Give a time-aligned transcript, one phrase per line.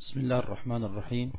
[0.00, 1.32] بسم الله الرحمن الرحيم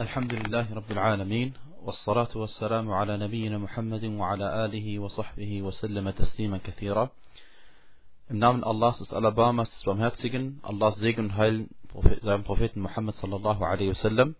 [0.00, 7.10] الحمد لله رب العالمين والصلاة والسلام على نبينا محمد وعلى آله وصحبه وسلم تسليما كثيرا
[8.28, 11.68] Im Namen Allahs des Alabamas, des Barmherzigen, Allahs Segen und Heil
[12.22, 14.34] seinem Propheten Muhammad sallallahu alaihi wasallam.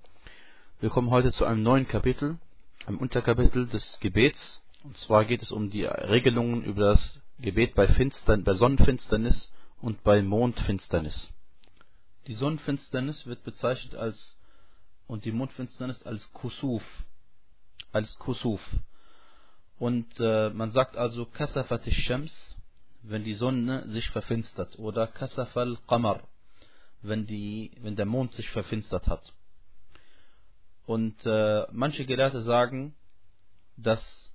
[0.81, 2.39] Wir kommen heute zu einem neuen Kapitel,
[2.87, 4.63] einem Unterkapitel des Gebets.
[4.85, 10.03] Und zwar geht es um die Regelungen über das Gebet bei, Finstern, bei Sonnenfinsternis und
[10.05, 11.33] bei Mondfinsternis.
[12.28, 14.38] Die Sonnenfinsternis wird bezeichnet als
[15.08, 16.84] und die Mondfinsternis als Kusuf.
[17.92, 18.62] Als Kusuf.
[19.80, 22.56] Und äh, man sagt also Kasafat Shams,
[23.02, 26.22] wenn die Sonne sich verfinstert, oder Kasafal Qamar,
[27.02, 29.34] wenn, die, wenn der Mond sich verfinstert hat.
[30.86, 32.96] Und äh, manche Gelehrte sagen,
[33.78, 34.32] dass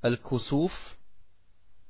[0.00, 0.72] Al-Kusuf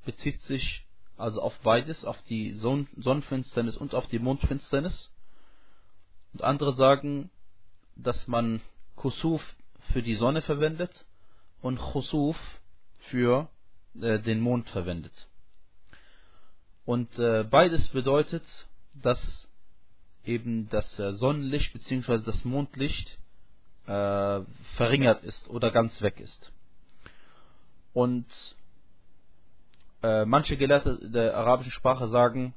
[0.04, 0.86] bezieht sich
[1.16, 5.13] also auf beides, auf die Son Sonnenfinsternis und auf die Mondfinsternis.
[6.34, 7.30] Und andere sagen,
[7.96, 8.60] dass man
[8.96, 9.40] Kusuf
[9.92, 11.06] für die Sonne verwendet
[11.60, 12.36] und Khusuf
[13.10, 13.48] für
[14.00, 15.28] äh, den Mond verwendet.
[16.84, 18.44] Und äh, beides bedeutet,
[18.94, 19.48] dass
[20.24, 22.18] eben das äh, Sonnenlicht bzw.
[22.24, 23.18] das Mondlicht
[23.86, 24.40] äh,
[24.76, 26.52] verringert ist oder ganz weg ist.
[27.92, 28.26] Und
[30.02, 32.54] äh, manche Gelehrte der arabischen Sprache sagen,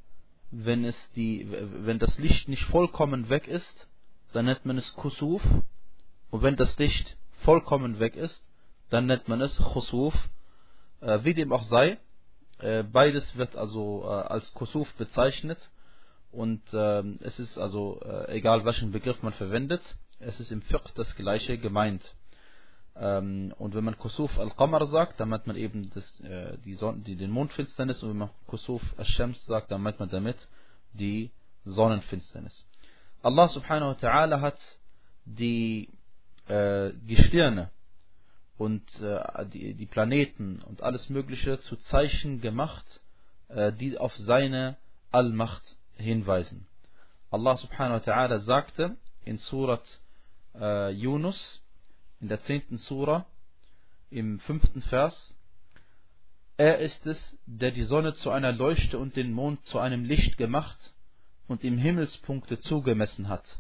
[0.52, 3.88] wenn es die, wenn das Licht nicht vollkommen weg ist,
[4.34, 5.42] dann nennt man es Kusuf.
[6.30, 8.46] Und wenn das Licht vollkommen weg ist,
[8.90, 10.14] dann nennt man es Khusuf.
[11.02, 11.98] Äh, wie dem auch sei,
[12.60, 15.70] äh, beides wird also äh, als Kusuf bezeichnet.
[16.32, 19.82] Und ähm, es ist also äh, egal, welchen Begriff man verwendet,
[20.20, 22.16] es ist im Fiqh das gleiche gemeint.
[23.00, 27.00] Ähm, und wenn man Kusuf al-Qamar sagt, dann meint man eben das, äh, die, Sonne,
[27.00, 28.02] die den Mondfinsternis.
[28.02, 30.48] Und wenn man Kusuf al-Shams sagt, dann meint man damit
[30.94, 31.32] die
[31.66, 32.66] Sonnenfinsternis.
[33.22, 34.60] Allah subhanahu wa ta'ala hat
[35.26, 35.90] die
[36.48, 37.70] äh, Gestirne
[38.58, 43.02] und äh, die, die Planeten und alles Mögliche zu Zeichen gemacht,
[43.50, 44.78] äh, die auf seine
[45.12, 45.64] Allmacht
[45.94, 46.68] hinweisen.
[47.30, 49.84] Allah subhanahu wa ta'ala sagte in Surat
[50.56, 51.62] äh, Yunus,
[52.20, 53.26] in der zehnten Sura,
[54.10, 55.36] im fünften Vers,
[56.58, 60.38] er ist es, der die Sonne zu einer Leuchte und den Mond zu einem Licht
[60.38, 60.94] gemacht
[61.48, 63.60] und ihm Himmelspunkte zugemessen hat,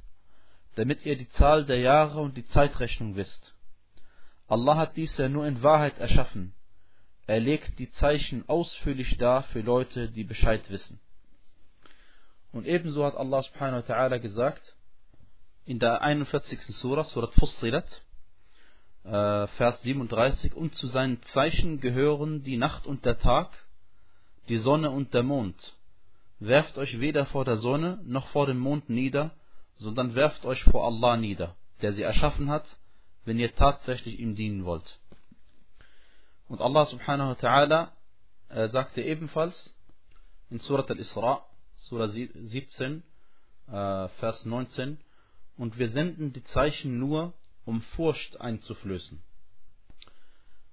[0.75, 3.53] damit ihr die Zahl der Jahre und die Zeitrechnung wisst.
[4.47, 6.53] Allah hat dies ja nur in Wahrheit erschaffen.
[7.27, 10.99] Er legt die Zeichen ausführlich dar für Leute, die Bescheid wissen.
[12.51, 14.75] Und ebenso hat Allah subhanahu wa ta'ala gesagt,
[15.65, 16.61] in der 41.
[16.61, 18.01] Surah, Surat Fussilat,
[19.07, 23.49] äh, Vers 37, und zu seinen Zeichen gehören die Nacht und der Tag,
[24.49, 25.75] die Sonne und der Mond.
[26.39, 29.31] Werft euch weder vor der Sonne noch vor dem Mond nieder,
[29.77, 32.77] sondern werft euch vor Allah nieder, der sie erschaffen hat,
[33.25, 34.99] wenn ihr tatsächlich ihm dienen wollt.
[36.47, 37.87] Und Allah subhanahu wa ta'ala
[38.49, 39.73] äh, sagte ebenfalls
[40.49, 41.45] in Surat al-Isra,
[41.75, 43.03] Surah 17,
[43.67, 44.97] äh, Vers 19,
[45.57, 47.33] und wir senden die Zeichen nur,
[47.66, 49.22] um Furcht einzuflößen.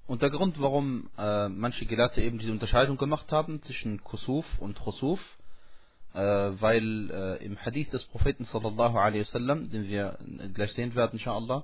[0.08, 4.80] Und der Grund, warum äh, manche Gelehrte eben diese Unterscheidung gemacht haben zwischen Kusuf und
[4.80, 5.20] Khusuf,
[6.14, 10.18] äh, weil äh, im Hadith des Propheten sallallahu alaihi wasallam, den wir
[10.56, 11.64] gleich sehen werden, inshallah,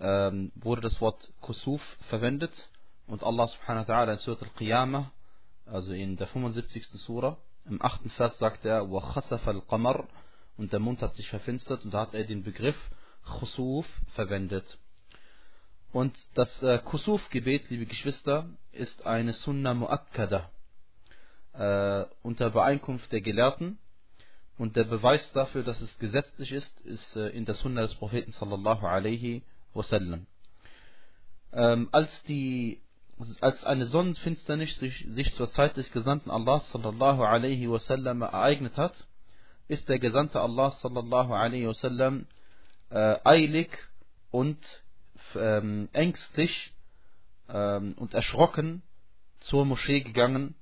[0.00, 2.68] ähm, wurde das Wort Kusuf verwendet
[3.06, 5.12] und Allah subhanahu wa ta'ala in Surat al-Qiyamah,
[5.66, 6.84] also in der 75.
[6.88, 8.10] Surah, im 8.
[8.16, 10.08] Vers sagt er, وَخَسَفَ الْقَمَرُ
[10.56, 12.76] und der Mund hat sich verfinstert und da hat er den Begriff
[13.25, 13.85] Khusuf
[14.15, 14.77] verwendet.
[15.91, 20.49] Und das äh, Kusuf-Gebet, liebe Geschwister, ist eine Sunna Muakkada
[21.53, 23.77] äh, unter Beeinkunft der Gelehrten.
[24.57, 28.31] Und der Beweis dafür, dass es gesetzlich ist, ist äh, in der Sunna des Propheten
[28.31, 30.27] sallallahu alaihi wasallam.
[31.51, 32.81] Ähm, als die
[33.41, 39.05] als eine Sonnenfinsternis sich, sich zur Zeit des Gesandten Allah sallallahu alaihi wasallam ereignet hat,
[39.67, 42.25] ist der Gesandte Allah sallallahu alaihi wasallam
[42.93, 43.69] äh, eilig
[44.31, 44.57] und
[45.35, 46.73] ähm, ängstlich
[47.49, 48.83] ähm, und erschrocken
[49.39, 50.55] zur Moschee gegangen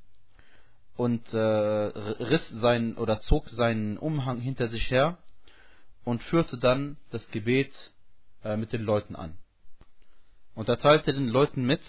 [0.96, 5.18] und äh, riss seinen oder zog seinen Umhang hinter sich her
[6.06, 7.74] und führte dann das Gebet
[8.44, 9.38] äh, mit den Leuten an.
[10.56, 11.82] Und er teilte den Leuten mit,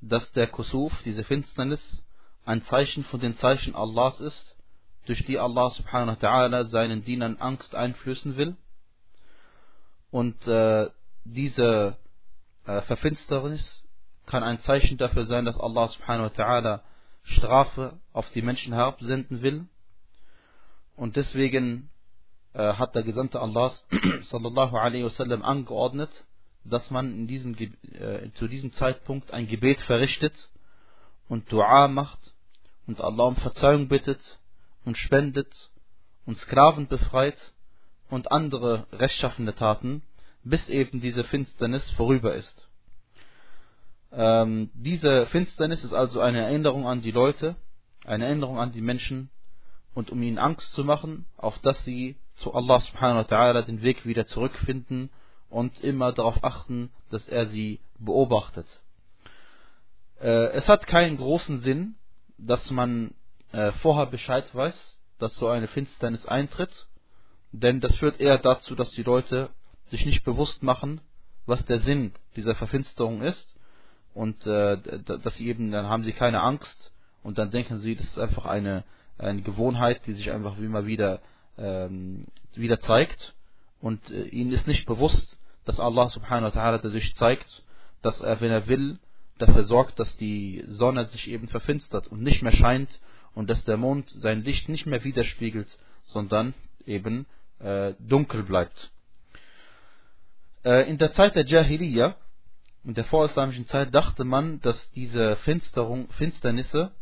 [0.00, 2.04] dass der Kusuf, diese Finsternis,
[2.44, 4.56] ein Zeichen von den Zeichen Allahs ist,
[5.06, 8.56] durch die Allah subhanahu wa ta'ala seinen Dienern Angst einflößen will.
[10.16, 10.88] Und äh,
[11.26, 11.98] diese
[12.64, 13.86] äh, Verfinsternis
[14.24, 16.80] kann ein Zeichen dafür sein, dass Allah subhanahu wa ta'ala
[17.22, 19.66] Strafe auf die Menschen herabsenden will.
[20.96, 21.90] Und deswegen
[22.54, 23.84] äh, hat der Gesandte Allahs
[24.30, 26.24] sallallahu alaihi wasallam angeordnet,
[26.64, 30.48] dass man in diesem, äh, zu diesem Zeitpunkt ein Gebet verrichtet
[31.28, 32.32] und Dua macht
[32.86, 34.38] und Allah um Verzeihung bittet
[34.86, 35.70] und spendet
[36.24, 37.52] und Sklaven befreit
[38.10, 40.02] und andere rechtschaffende Taten,
[40.44, 42.68] bis eben diese Finsternis vorüber ist.
[44.12, 47.56] Ähm, diese Finsternis ist also eine Erinnerung an die Leute,
[48.04, 49.30] eine Erinnerung an die Menschen
[49.94, 53.82] und um ihnen Angst zu machen, auf dass sie zu Allah subhanahu wa ta'ala den
[53.82, 55.10] Weg wieder zurückfinden
[55.48, 58.80] und immer darauf achten, dass er sie beobachtet.
[60.20, 61.96] Äh, es hat keinen großen Sinn,
[62.38, 63.14] dass man
[63.52, 66.86] äh, vorher Bescheid weiß, dass so eine Finsternis eintritt,
[67.52, 69.50] denn das führt eher dazu, dass die Leute
[69.88, 71.00] sich nicht bewusst machen,
[71.46, 73.54] was der Sinn dieser Verfinsterung ist.
[74.14, 78.06] Und äh, dass sie eben, dann haben sie keine Angst und dann denken sie, das
[78.06, 78.84] ist einfach eine,
[79.18, 81.20] eine Gewohnheit, die sich einfach immer wieder,
[81.58, 83.34] ähm, wieder zeigt.
[83.80, 87.62] Und äh, ihnen ist nicht bewusst, dass Allah subhanahu wa ta'ala dadurch zeigt,
[88.00, 88.98] dass er, wenn er will,
[89.38, 93.00] dafür sorgt, dass die Sonne sich eben verfinstert und nicht mehr scheint
[93.34, 96.54] und dass der Mond sein Licht nicht mehr widerspiegelt, sondern
[96.86, 97.26] eben
[97.58, 98.92] äh, dunkel bleibt.
[100.64, 102.16] Äh, in der Zeit der Jahiliyyah,
[102.84, 106.92] in der vorislamischen Zeit, dachte man, dass diese Finsterung, Finsternisse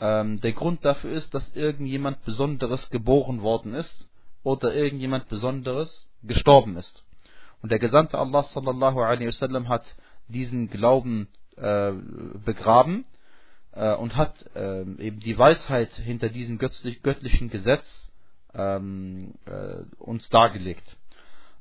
[0.00, 4.08] ähm, der Grund dafür ist, dass irgendjemand Besonderes geboren worden ist
[4.42, 7.04] oder irgendjemand Besonderes gestorben ist.
[7.62, 9.84] Und der Gesandte Allah sallallahu alaihi wasallam hat
[10.28, 11.92] diesen Glauben äh,
[12.44, 13.04] begraben
[13.72, 18.09] äh, und hat äh, eben die Weisheit hinter diesem göttlich, göttlichen Gesetz
[18.52, 20.96] uns dargelegt.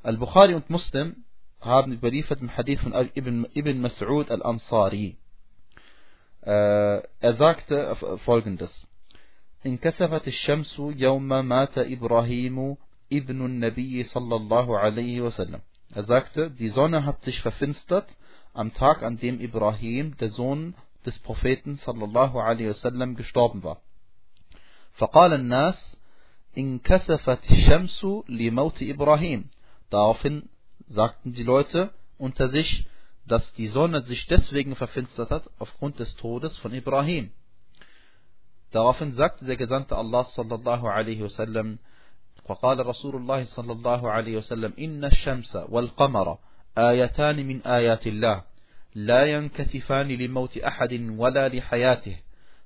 [0.03, 1.23] Al-Bukhari und Muslim
[1.61, 5.17] haben überliefert im Hadith von Ibn, Ibn Mas'ud al-Ansari.
[6.41, 7.95] Äh, er sagte
[8.25, 8.87] folgendes.
[9.65, 12.77] انكسفت الشمس يوم مات إبراهيم
[13.13, 15.61] ابن النبي صلى الله عليه وسلم
[15.93, 18.15] er sagte, die Sonne hat sich verfinstert
[18.53, 20.75] am Tag, an dem Ibrahim, der Sohn
[21.05, 23.81] des Propheten sallallahu alaihi wasallam, gestorben war.
[24.93, 25.98] فقال الناس
[26.57, 29.43] انكسفت الشمس لموت إبراهيم.
[29.89, 30.49] Daraufhin
[30.87, 32.85] sagten die Leute unter sich,
[33.25, 37.31] dass die Sonne sich deswegen verfinstert hat, aufgrund des Todes von Ibrahim.
[38.71, 41.79] Daraufhin sagte der Gesandte Allah sallallahu alaihi wasallam,
[42.49, 46.37] فقال رسول الله صلى الله عليه وسلم إن الشمس والقمر
[46.77, 48.43] آيتان من آيات الله
[48.95, 52.17] لا ينكسفان لموت أحد ولا لحياته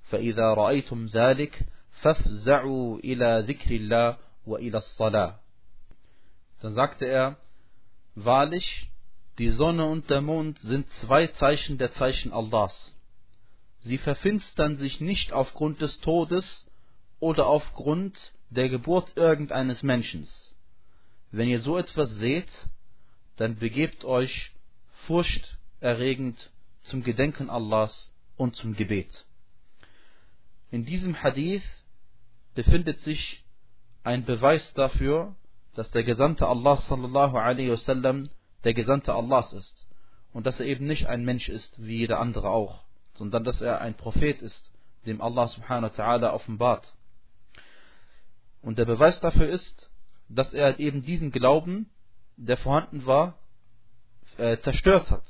[0.04, 1.60] فإذا رأيتم ذلك
[2.04, 5.40] Fafza'u ila dhikrillah wa ila salah.
[6.60, 7.38] Dann sagte er,
[8.16, 8.90] wahrlich,
[9.38, 12.96] die Sonne und der Mond sind zwei Zeichen der Zeichen Allahs.
[13.80, 16.66] Sie verfinstern sich nicht aufgrund des Todes
[17.20, 20.28] oder aufgrund der Geburt irgendeines Menschen.
[21.32, 22.52] Wenn ihr so etwas seht,
[23.38, 24.52] dann begebt euch
[25.08, 26.52] furchterregend
[26.84, 29.26] zum Gedenken Allahs und zum Gebet.
[30.70, 31.64] In diesem Hadith
[32.54, 33.44] befindet sich
[34.04, 35.36] ein Beweis dafür,
[35.76, 38.30] dass der Gesandte Allah sallallahu alaihi wasallam
[38.64, 39.88] der Gesandte Allahs ist
[40.34, 42.84] und dass er eben nicht ein Mensch ist wie jeder andere auch,
[43.14, 44.72] sondern dass er ein Prophet ist,
[45.06, 46.94] dem Allah subhanahu wa ta'ala offenbart.
[48.62, 49.90] Und der Beweis dafür ist,
[50.30, 51.90] dass er eben diesen Glauben,
[52.38, 53.38] der vorhanden war,
[54.38, 55.24] äh, zerstört hat.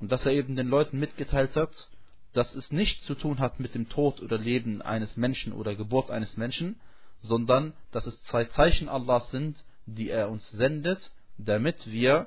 [0.00, 1.90] Und dass er eben den Leuten mitgeteilt hat,
[2.32, 6.10] dass es nichts zu tun hat mit dem Tod oder Leben eines Menschen oder Geburt
[6.10, 6.80] eines Menschen,
[7.20, 12.26] sondern dass es zwei Zeichen Allahs sind, die er uns sendet, damit wir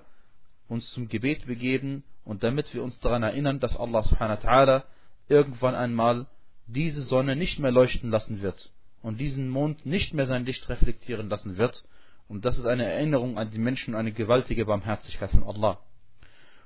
[0.68, 4.84] uns zum Gebet begeben und damit wir uns daran erinnern, dass Allah subhanahu wa
[5.30, 6.28] irgendwann einmal
[6.68, 11.30] diese Sonne nicht mehr leuchten lassen wird und diesen Mond nicht mehr sein Licht reflektieren
[11.30, 11.84] lassen wird.
[12.28, 15.80] Und das ist eine Erinnerung an die Menschen, eine gewaltige Barmherzigkeit von Allah.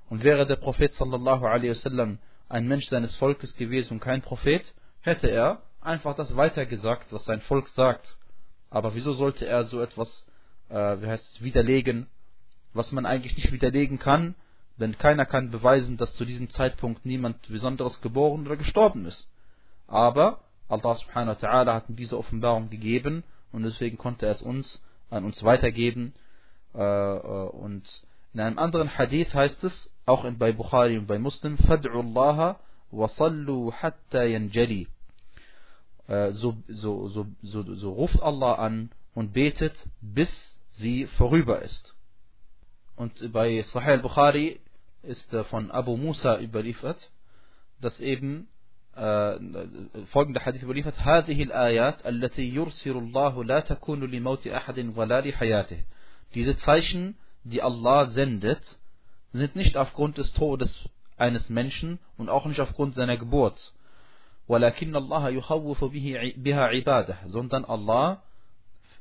[0.09, 4.73] Und wäre der Prophet sallallahu alaihi wasallam ein Mensch seines Volkes gewesen und kein Prophet,
[5.01, 8.17] hätte er einfach das weitergesagt, was sein Volk sagt.
[8.69, 10.25] Aber wieso sollte er so etwas,
[10.69, 12.07] äh, wie heißt es, widerlegen,
[12.73, 14.35] was man eigentlich nicht widerlegen kann,
[14.77, 19.29] denn keiner kann beweisen, dass zu diesem Zeitpunkt niemand Besonderes geboren oder gestorben ist.
[19.87, 24.41] Aber Allah subhanahu wa ta'ala hat ihm diese Offenbarung gegeben und deswegen konnte er es
[24.41, 26.13] uns an uns weitergeben.
[26.75, 27.83] Äh, äh, und
[28.33, 32.58] in einem anderen Hadith heißt es, auch bei Bukhari und bei Muslim, Fad'u Allah
[32.90, 34.88] wa sallu hatta yanjali.
[36.08, 40.30] Äh, so, so, so, so, so ruft Allah an und betet, bis
[40.72, 41.94] sie vorüber ist.
[42.96, 44.60] Und bei Sahih al-Bukhari
[45.02, 47.10] ist von Abu Musa überliefert,
[47.80, 48.48] dass eben
[48.94, 49.38] äh,
[50.06, 55.84] folgender Hadith überliefert, هذه الآيات التي يرسل الله لا تكون لموت أحد ولا لحياته.
[56.34, 58.78] Diese Zeichen, die Allah sendet,
[59.36, 63.72] sind nicht aufgrund des Todes eines Menschen und auch nicht aufgrund seiner Geburt.
[64.48, 68.22] ولكن الله يخوف بها عباده, sondern Allah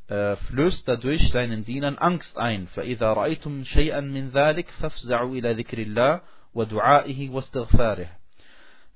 [0.07, 2.67] äh, flößt dadurch seinen Dienern Angst ein.
[2.67, 6.21] فإذا رأيتم شيئا من ذلك فافزعوا إلى ذكر الله
[6.53, 8.07] ودعائه واستغفاره.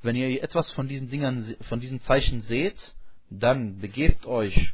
[0.03, 2.93] Wenn ihr etwas von diesen Dingern, von diesen Zeichen seht,
[3.29, 4.74] dann begebt euch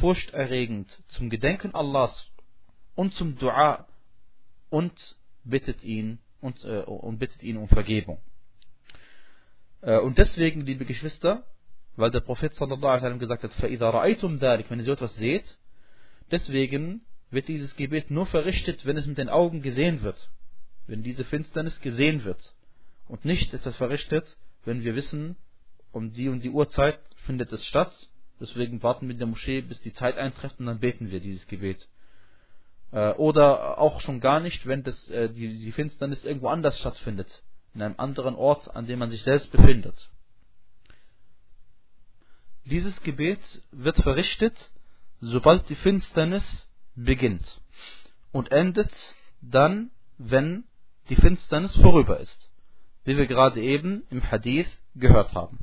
[0.00, 2.26] furchterregend zum Gedenken Allahs
[2.96, 3.86] und zum Dua
[4.70, 4.92] und
[5.46, 8.18] bittet ihn und, äh, und bittet ihn um Vergebung.
[9.80, 11.44] Äh, und deswegen, liebe Geschwister,
[11.96, 15.14] weil der Prophet sallallahu alaihi wasallam gesagt hat, فَإِذَا رَأَيْتُمْ ذَلِكَ Wenn ihr so etwas
[15.16, 15.58] seht,
[16.30, 20.30] deswegen wird dieses Gebet nur verrichtet, wenn es mit den Augen gesehen wird.
[20.86, 22.54] Wenn diese Finsternis gesehen wird.
[23.08, 25.36] Und nicht etwas verrichtet, wenn wir wissen,
[25.92, 28.08] um die und die Uhrzeit findet es statt.
[28.40, 31.46] Deswegen warten wir in der Moschee, bis die Zeit eintrifft und dann beten wir dieses
[31.46, 31.88] Gebet.
[32.91, 37.43] Äh, oder auch schon gar nicht, wenn das, äh, die, die Finsternis irgendwo anders stattfindet.
[37.73, 40.09] In einem anderen Ort, an dem man sich selbst befindet.
[42.65, 43.39] Dieses Gebet
[43.71, 44.71] wird verrichtet,
[45.21, 47.61] sobald die Finsternis beginnt
[48.31, 48.91] und endet
[49.41, 50.65] dann, wenn
[51.09, 52.49] die Finsternis vorüber ist
[53.07, 55.59] wie wir gerade eben im Hadith gehört haben.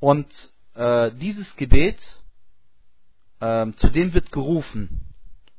[0.00, 0.26] Und
[0.74, 2.00] äh, dieses Gebet,
[3.40, 5.05] äh, zu dem wird gerufen.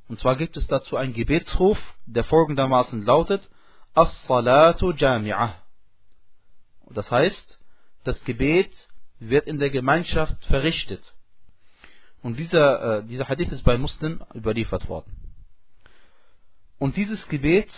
[0.08, 3.50] Und zwar gibt es dazu einen Gebetsruf, der folgendermaßen lautet,
[3.94, 5.54] As-Salatu Jami'ah.
[6.90, 7.60] Das heißt,
[8.04, 8.88] das Gebet
[9.20, 11.14] wird in der Gemeinschaft verrichtet.
[12.22, 15.12] Und dieser, äh, dieser Hadith ist bei Muslim überliefert worden.
[16.80, 17.70] Und dieses Gebet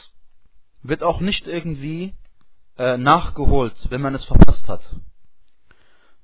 [0.83, 2.13] wird auch nicht irgendwie
[2.77, 4.95] äh, nachgeholt, wenn man es verpasst hat.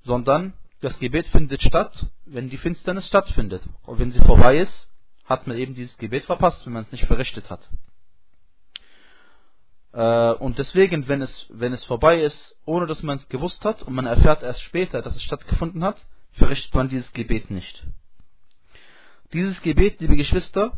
[0.03, 3.63] Sondern das Gebet findet statt, wenn die Finsternis stattfindet.
[3.85, 4.87] Und wenn sie vorbei ist,
[5.25, 7.69] hat man eben dieses Gebet verpasst, wenn man es nicht verrichtet hat.
[9.93, 13.81] Äh, und deswegen, wenn es, wenn es vorbei ist, ohne dass man es gewusst hat
[13.81, 17.85] und man erfährt erst später, dass es stattgefunden hat, verrichtet man dieses Gebet nicht.
[19.33, 20.77] Dieses Gebet, liebe Geschwister,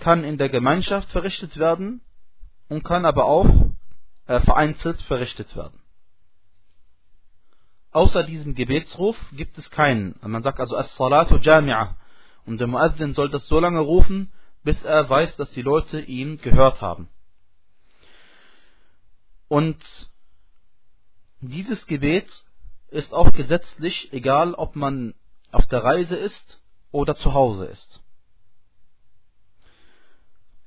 [0.00, 2.00] kann in der Gemeinschaft verrichtet werden
[2.68, 3.46] und kann aber auch
[4.26, 5.78] äh, vereinzelt verrichtet werden.
[7.90, 10.16] Außer diesem Gebetsruf gibt es keinen.
[10.20, 11.94] Man sagt also As-Salatu Jami'ah.
[12.46, 14.32] Und der Muazzin soll das so lange rufen,
[14.62, 17.08] bis er weiß, dass die Leute ihn gehört haben.
[19.48, 19.82] Und
[21.40, 22.44] dieses Gebet
[22.88, 25.14] ist auch gesetzlich, egal ob man
[25.52, 26.60] auf der Reise ist
[26.90, 28.02] oder zu Hause ist.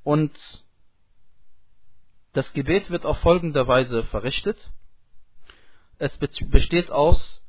[0.04, 0.32] Und
[2.32, 4.70] das Gebet wird auf folgende Weise verrichtet.
[5.98, 7.42] Es besteht aus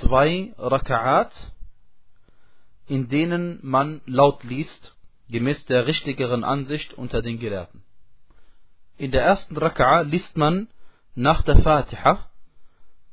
[0.00, 1.32] zwei Raka'at,
[2.86, 4.96] in denen man laut liest,
[5.28, 7.82] gemäß der richtigeren Ansicht unter den Gelehrten.
[8.96, 10.68] In der ersten Raka'a liest man
[11.14, 12.30] nach der Fatiha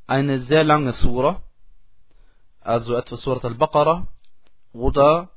[0.08, 1.42] eine sehr lange Sura,
[2.62, 4.08] also etwa Surat al-Baqarah
[4.74, 5.30] oder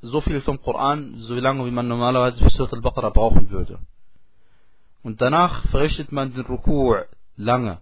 [0.00, 3.78] so viel vom Koran, so lange wie man normalerweise für Surat al-Baqarah brauchen würde.
[5.02, 7.04] Und danach verrichtet man den Ruku'
[7.36, 7.78] lange.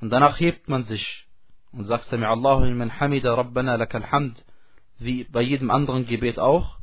[0.00, 1.26] Und danach hebt man sich
[1.72, 4.44] und sagt Sami Allahu liman hamida Rabbana lakal hamd,
[4.98, 6.78] wie bei jedem anderen Gebet auch.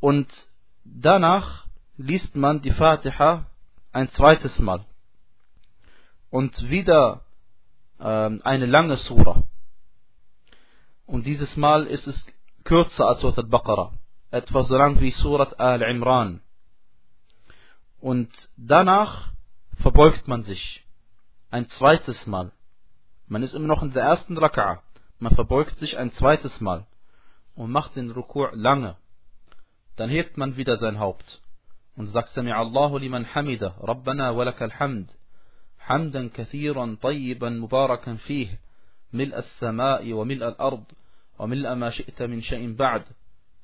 [0.00, 0.28] Und
[0.84, 3.46] danach liest man die Fatiha
[3.92, 4.84] ein zweites Mal.
[6.30, 7.22] Und wieder
[7.98, 9.44] äh, eine lange Sura.
[11.06, 12.26] Und dieses Mal ist es
[12.64, 13.92] kürzer als Surat al-Baqarah.
[14.30, 16.40] Etwa so lang wie Surat al-Imran.
[18.00, 19.32] Und danach
[19.76, 20.84] verbeugt man sich
[21.50, 22.52] ein zweites Mal.
[23.28, 24.80] Man ist immer noch in der ersten Raka'a
[25.18, 26.86] man verbeugt sich ein zweites Mal
[27.54, 28.96] und macht den Rukur lange,
[29.96, 31.40] dann hebt man wieder sein Haupt
[31.96, 35.08] und sagt Sami Allahu liman hamida, Rabbana walakal hamd,
[35.78, 38.58] hamdan kathiran tayyiban mubarakan fih,
[39.10, 40.84] mil as-sama'i wa mil al-ard,
[41.38, 43.06] wa mil ma shi'ta min shay'in ba'd.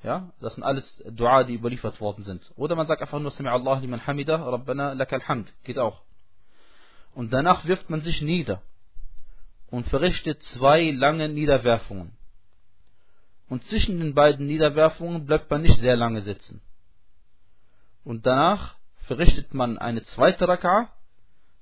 [0.03, 2.51] Ja, das sind alles Dua, die überliefert worden sind.
[2.57, 6.01] Oder man sagt einfach nur Sami Allahu liman hamida, Rabbana lakal hamd, geht auch.
[7.13, 8.61] Und danach wirft man sich nieder
[9.73, 12.15] und verrichtet zwei lange Niederwerfungen.
[13.49, 16.61] Und zwischen den beiden Niederwerfungen bleibt man nicht sehr lange sitzen.
[18.03, 18.75] Und danach
[19.07, 20.89] verrichtet man eine zweite Raka'a,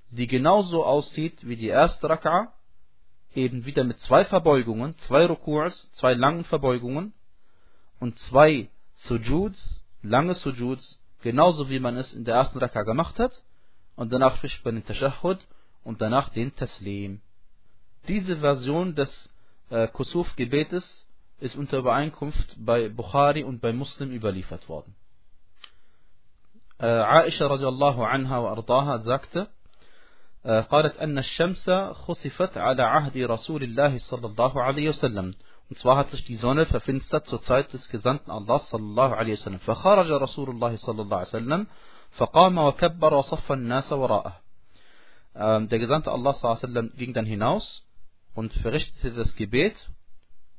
[0.09, 2.49] die genauso aussieht wie die erste Raka'a,
[3.33, 7.13] eben wieder mit zwei Verbeugungen, zwei Ruku'as, zwei langen Verbeugungen
[8.01, 13.41] und zwei Sujuds, lange Sujuds, genauso wie man es in der ersten Raka gemacht hat.
[13.95, 15.39] Und danach spricht man den Tashahhud
[15.85, 17.21] und danach den Taslim.
[18.07, 19.29] Diese Version des
[19.69, 21.07] äh, Kusuf-Gebetes
[21.39, 24.95] ist unter Übereinkunft bei Bukhari und bei Muslim überliefert worden.
[26.79, 29.47] Äh, Aisha radiallahu anha wa ardaha sagte,
[30.43, 35.35] قالت أن الشمس خسفت على عهد رسول الله صلى الله عليه وسلم
[35.71, 39.59] und zwar hat sich die Sonne verfinstert zur Zeit des Gesandten Allah sallallahu alaihi wasallam.
[39.59, 41.67] فخرج رسول الله صلى الله عليه وسلم
[42.11, 44.41] فقام وكبر وصف الناس وراءه.
[45.35, 47.83] Der Gesandte Allah sallallahu alaihi wasallam ging dann hinaus
[48.34, 49.90] und verrichtete das Gebet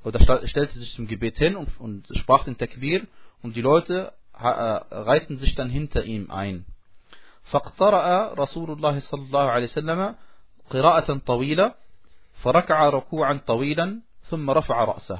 [0.03, 3.05] oder stellte sich zum Gebet hin und, und sprach den Takbir
[3.43, 6.65] und die Leute äh, reihten sich dann hinter ihm ein.
[7.51, 10.15] فاقترأ رسول الله صلى الله عليه وسلم
[10.69, 11.73] قراءة طويلة
[12.43, 15.19] فركع ركوعا طويلا ثم رفع رأسه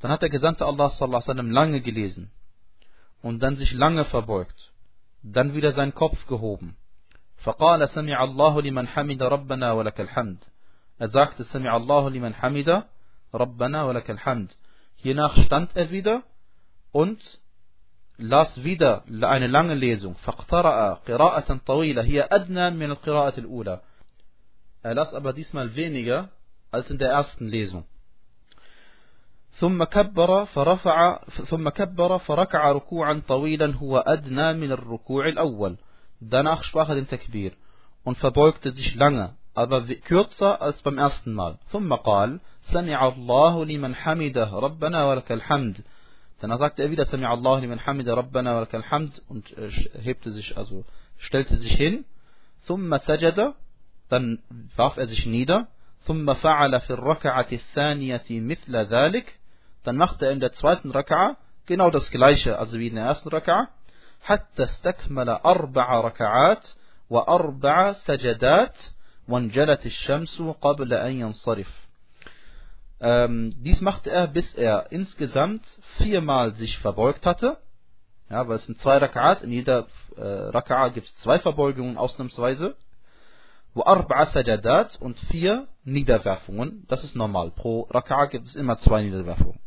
[0.00, 2.30] Dann hat der Gesandte Allah sallallahu alaihi wasallam lange gelesen
[3.20, 4.72] und dann sich lange verbeugt,
[5.22, 6.76] dann wieder seinen Kopf gehoben.
[7.38, 10.44] فقال سمع الله لمن حمد ربنا ولك الحمد.
[11.03, 12.83] Er sagte سمع الله لمن حمد
[13.35, 14.49] ربنا ولك الحمد.
[14.95, 16.23] Hiernach stand er wieder
[16.93, 17.19] und
[18.17, 20.15] las wieder eine lange Lesung.
[20.15, 23.81] فاقترأ قراءة طويلة هي أدنى من القراءة الأولى.
[24.83, 26.29] Er las aber diesmal weniger
[26.71, 27.83] als in der ersten Lesung.
[29.59, 31.19] ثم كبر فرفع
[31.49, 35.77] ثم كبر فركع ركوعا طويلا هو أدنى من الركوع الأول.
[36.21, 37.51] Danach sprach er den Takbir
[38.05, 41.57] und verbeugte sich lange, aber kürzer als beim ersten Mal.
[41.71, 45.83] ثم قال سمع الله لمن حمده ربنا ولك الحمد.
[46.39, 49.69] Danach sagte er wieder, Allah liman hamida Rabbana wa lakal hamd und äh,
[50.01, 50.83] hebte sich, also
[51.17, 52.03] stellte sich hin.
[52.67, 53.55] Thumma sajada,
[54.09, 54.39] dann
[54.75, 55.67] warf er sich nieder.
[56.05, 59.39] Thumma fa'ala fi raka'ati thaniyati mithla dhalik.
[59.85, 63.29] Dann machte er in der zweiten Raka'a genau das gleiche, also wie in der ersten
[63.29, 63.67] Raka'a.
[64.23, 66.67] حتى استكمل أربع ركعات
[67.09, 68.77] وأربع سجدات
[69.28, 71.88] وانجلت الشمس قبل أن ينصرف
[73.00, 75.64] ähm, dies machte er, bis er insgesamt
[75.98, 77.58] viermal sich verbeugt hatte.
[78.28, 82.76] Ja, weil es sind zwei Rak'at, in jeder äh, Raka'a gibt es zwei Verbeugungen ausnahmsweise.
[83.74, 86.84] Wo arba'a sajadat und vier Niederwerfungen.
[86.88, 87.52] Das ist normal.
[87.52, 89.60] Pro Raka'a gibt es immer zwei Niederwerfungen.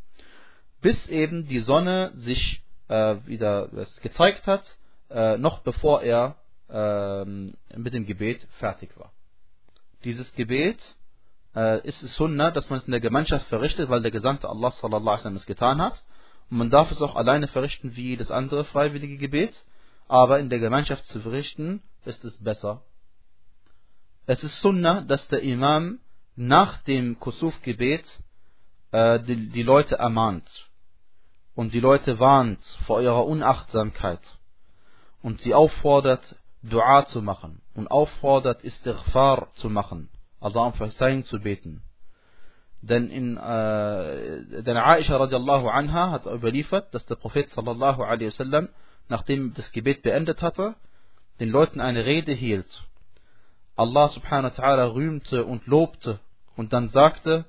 [0.82, 3.70] Bis eben die Sonne sich äh, wieder
[4.02, 4.78] gezeigt hat,
[5.10, 6.36] äh, noch bevor er
[6.70, 9.12] äh, mit dem Gebet fertig war.
[10.07, 10.79] Dieses Gebet
[11.57, 14.71] äh, ist es Sunnah, dass man es in der Gemeinschaft verrichtet, weil der Gesandte Allah
[14.71, 16.05] sallallahu es getan hat.
[16.49, 19.65] Und man darf es auch alleine verrichten wie das andere freiwillige Gebet,
[20.07, 22.83] aber in der Gemeinschaft zu verrichten ist es besser.
[24.27, 25.99] Es ist Sunnah, dass der Imam
[26.37, 28.05] nach dem Kusuf-Gebet
[28.93, 30.69] äh, die, die Leute ermahnt
[31.57, 34.21] und die Leute warnt vor ihrer Unachtsamkeit
[35.21, 36.37] und sie auffordert,
[36.69, 40.09] Dua zu machen und auffordert, Istighfar zu machen
[40.41, 41.83] Allah um Verzeihung zu beten.
[42.83, 48.69] Denn in äh, denn Aisha radiallahu anha hat überliefert, dass der Prophet sallallahu alaihi wasallam,
[49.09, 50.75] nachdem das Gebet beendet hatte,
[51.41, 52.85] den Leuten eine Rede hielt.
[53.77, 56.21] Allah subhanahu wa ta'ala rühmte und lobte
[56.57, 57.45] und dann sagte,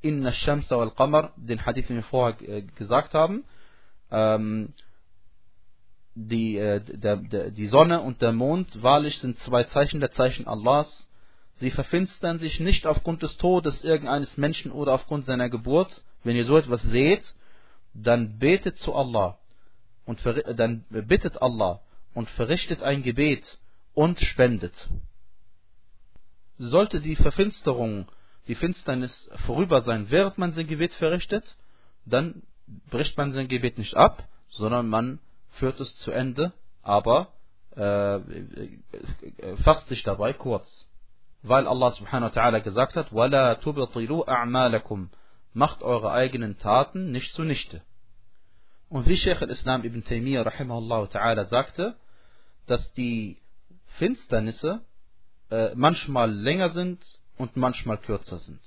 [0.00, 3.44] Inna Shamsa wal Qamar, den Hadith, den wir vorher äh, gesagt haben,
[4.10, 4.74] ähm,
[6.14, 10.46] die, äh, der, der, die Sonne und der Mond wahrlich sind zwei Zeichen der Zeichen
[10.46, 11.08] Allahs
[11.56, 16.02] Sie verfinstern sich nicht aufgrund des Todes irgendeines Menschen oder aufgrund seiner Geburt.
[16.24, 17.22] Wenn ihr so etwas seht,
[17.92, 19.38] dann betet zu Allah
[20.04, 21.80] und dann bittet Allah
[22.12, 23.58] und verrichtet ein Gebet
[23.94, 24.74] und spendet.
[26.58, 28.08] Sollte die Verfinsterung,
[28.48, 31.56] die Finsternis vorüber sein, während man sein Gebet verrichtet,
[32.04, 32.42] dann
[32.90, 35.20] bricht man sein Gebet nicht ab, sondern man
[35.53, 37.27] führt es zu Ende, aber
[37.75, 38.19] äh,
[39.63, 40.89] fasst sich dabei kurz
[41.41, 45.07] weil Allah subhanahu wa ta'ala gesagt hat, وَلَا تُبْطِلُوا أَعْمَالَكُمْ
[45.53, 47.81] Macht eure eigenen Taten nicht zunichte.
[48.89, 51.95] Und wie Sheikh al-Islam ibn Taymiyyah rahimahullah ta'ala sagte,
[52.67, 53.37] dass die
[53.97, 54.81] Finsternisse
[55.49, 57.03] äh, manchmal länger sind
[57.37, 58.61] und manchmal kürzer sind.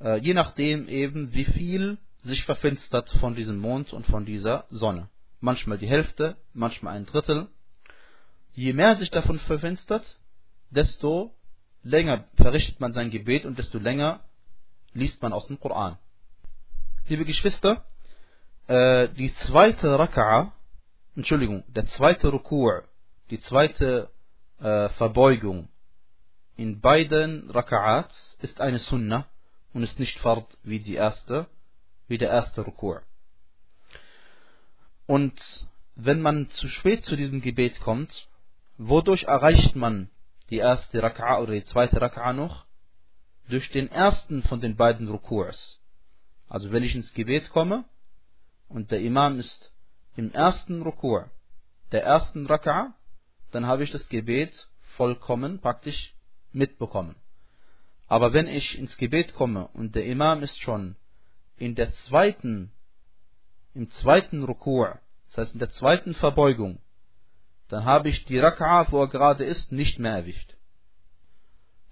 [0.00, 5.08] Äh, je nachdem eben, wie viel sich verfinstert von diesem Mond und von dieser Sonne.
[5.43, 7.49] Manchmal die Hälfte, manchmal ein Drittel.
[8.53, 10.17] Je mehr sich davon verfinstert,
[10.69, 11.35] desto
[11.81, 14.21] länger verrichtet man sein Gebet und desto länger
[14.93, 15.97] liest man aus dem Koran.
[17.09, 17.83] Liebe Geschwister,
[18.67, 20.53] äh, die zweite Raka'a,
[21.17, 22.83] Entschuldigung, der zweite Rukur',
[23.29, 24.11] die zweite
[24.61, 25.67] äh, Verbeugung
[26.55, 29.27] in beiden Raka'ats ist eine Sunnah
[29.73, 31.47] und ist nicht Fard wie die erste,
[32.07, 33.01] wie der erste Rukur'.
[35.05, 38.29] Und wenn man zu spät zu diesem Gebet kommt,
[38.77, 40.09] wodurch erreicht man
[40.49, 42.65] die erste Raka'a oder die zweite Raka'a noch,
[43.49, 45.81] durch den ersten von den beiden Ruku's.
[46.47, 47.85] Also wenn ich ins Gebet komme
[48.69, 49.73] und der Imam ist
[50.15, 51.25] im ersten Ruku'
[51.91, 52.93] der ersten Raka'a,
[53.51, 56.13] dann habe ich das Gebet vollkommen praktisch
[56.51, 57.15] mitbekommen.
[58.07, 60.95] Aber wenn ich ins Gebet komme und der Imam ist schon
[61.57, 62.71] in der zweiten,
[63.73, 64.87] im zweiten Ruku',
[65.29, 66.79] das heißt in der zweiten Verbeugung,
[67.69, 70.55] dann habe ich die Raka'a, wo er gerade ist, nicht mehr erwischt.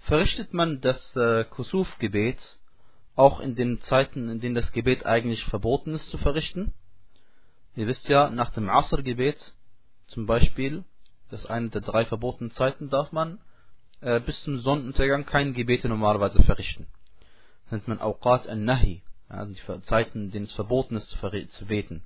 [0.00, 2.38] Verrichtet man das äh, Kusuf-Gebet
[3.14, 6.72] auch in den Zeiten, in denen das Gebet eigentlich verboten ist zu verrichten?
[7.74, 9.54] Ihr wisst ja, nach dem Asr-Gebet
[10.06, 10.84] zum Beispiel,
[11.30, 13.38] das eine der drei verbotenen Zeiten, darf man
[14.00, 16.86] äh, bis zum Sonnenuntergang keine Gebete normalerweise verrichten.
[17.64, 22.02] Das nennt man Awqat al-Nahi, also die Zeiten, denen es verboten ist zu beten.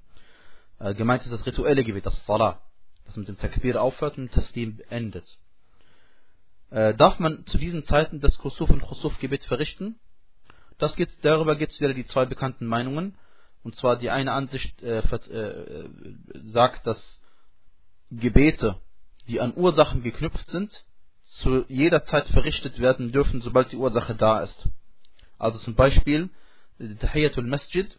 [0.79, 2.61] Äh, gemeint ist das rituelle Gebet, das Salah,
[3.05, 5.27] das mit dem Takbir aufhört und mit Taslim endet.
[6.71, 9.99] Äh, darf man zu diesen Zeiten das Khusuf und Khusuf-Gebet verrichten?
[10.79, 13.17] Das geht, darüber gibt es wieder die zwei bekannten Meinungen.
[13.63, 15.89] Und zwar die eine Ansicht äh, äh,
[16.45, 17.21] sagt, dass
[18.11, 18.77] Gebete,
[19.27, 20.85] die an Ursachen geknüpft sind,
[21.23, 24.69] zu jeder Zeit verrichtet werden dürfen, sobald die Ursache da ist.
[25.39, 26.31] Also zum Beispiel
[26.79, 27.99] Tahiyatul Masjid,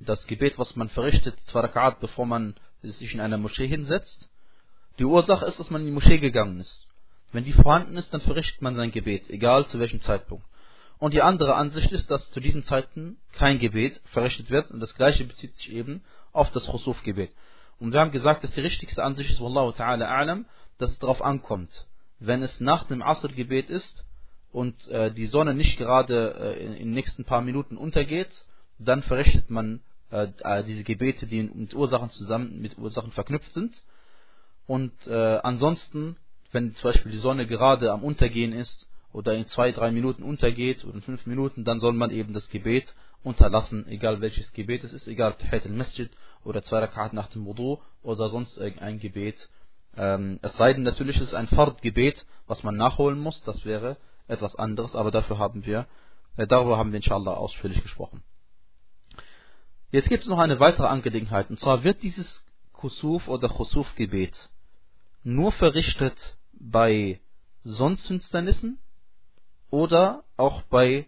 [0.00, 4.30] das Gebet, was man verrichtet, zwei Rakat, bevor man sich in einer Moschee hinsetzt.
[4.98, 6.88] Die Ursache ist, dass man in die Moschee gegangen ist.
[7.32, 10.46] Wenn die vorhanden ist, dann verrichtet man sein Gebet, egal zu welchem Zeitpunkt.
[10.98, 14.94] Und die andere Ansicht ist, dass zu diesen Zeiten kein Gebet verrichtet wird und das
[14.94, 17.34] gleiche bezieht sich eben auf das Khusuf-Gebet.
[17.78, 20.44] Und wir haben gesagt, dass die richtigste Ansicht ist, Wallahu ta'ala a'lam,
[20.78, 21.86] dass es darauf ankommt.
[22.20, 24.04] Wenn es nach dem Asr-Gebet ist
[24.54, 28.44] und äh, die Sonne nicht gerade äh, in, in, den nächsten paar Minuten untergeht,
[28.78, 30.28] dann verrichtet man äh,
[30.62, 33.74] diese Gebete, die mit Ursachen zusammen, mit Ursachen verknüpft sind.
[34.68, 36.16] Und äh, ansonsten,
[36.52, 40.84] wenn zum Beispiel die Sonne gerade am Untergehen ist oder in zwei, drei Minuten untergeht
[40.84, 44.92] oder in fünf Minuten, dann soll man eben das Gebet unterlassen, egal welches Gebet es
[44.92, 46.10] ist, egal Tahit al-Masjid
[46.44, 49.48] oder zwei Rakat nach dem Wudu oder sonst irgendein Gebet.
[49.96, 53.96] Ähm, es sei denn natürlich, es ist ein Fard-Gebet, was man nachholen muss, das wäre
[54.28, 55.86] etwas anderes, aber dafür haben wir,
[56.36, 58.22] äh, darüber haben wir inshallah ausführlich gesprochen.
[59.90, 64.50] Jetzt gibt es noch eine weitere Angelegenheit, und zwar wird dieses Kusuf oder Khusuf-Gebet
[65.22, 67.20] nur verrichtet bei
[67.64, 68.78] Sonnenfinsternissen
[69.70, 71.06] oder auch bei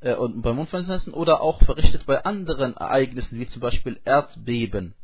[0.00, 4.94] äh, und bei Mondfinsternissen oder auch verrichtet bei anderen Ereignissen, wie zum Beispiel Erdbeben.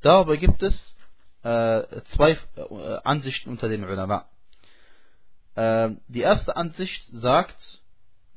[0.00, 0.96] Dabei gibt es
[1.42, 4.26] äh, zwei äh, Ansichten unter den Ulama.
[5.58, 7.82] Äh, die erste Ansicht sagt,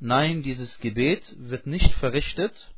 [0.00, 2.72] nein, dieses Gebet wird nicht verrichtet,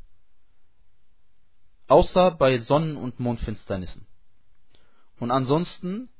[1.86, 4.06] außer bei Sonnen- und Mondfinsternissen.
[5.18, 6.10] Und ansonsten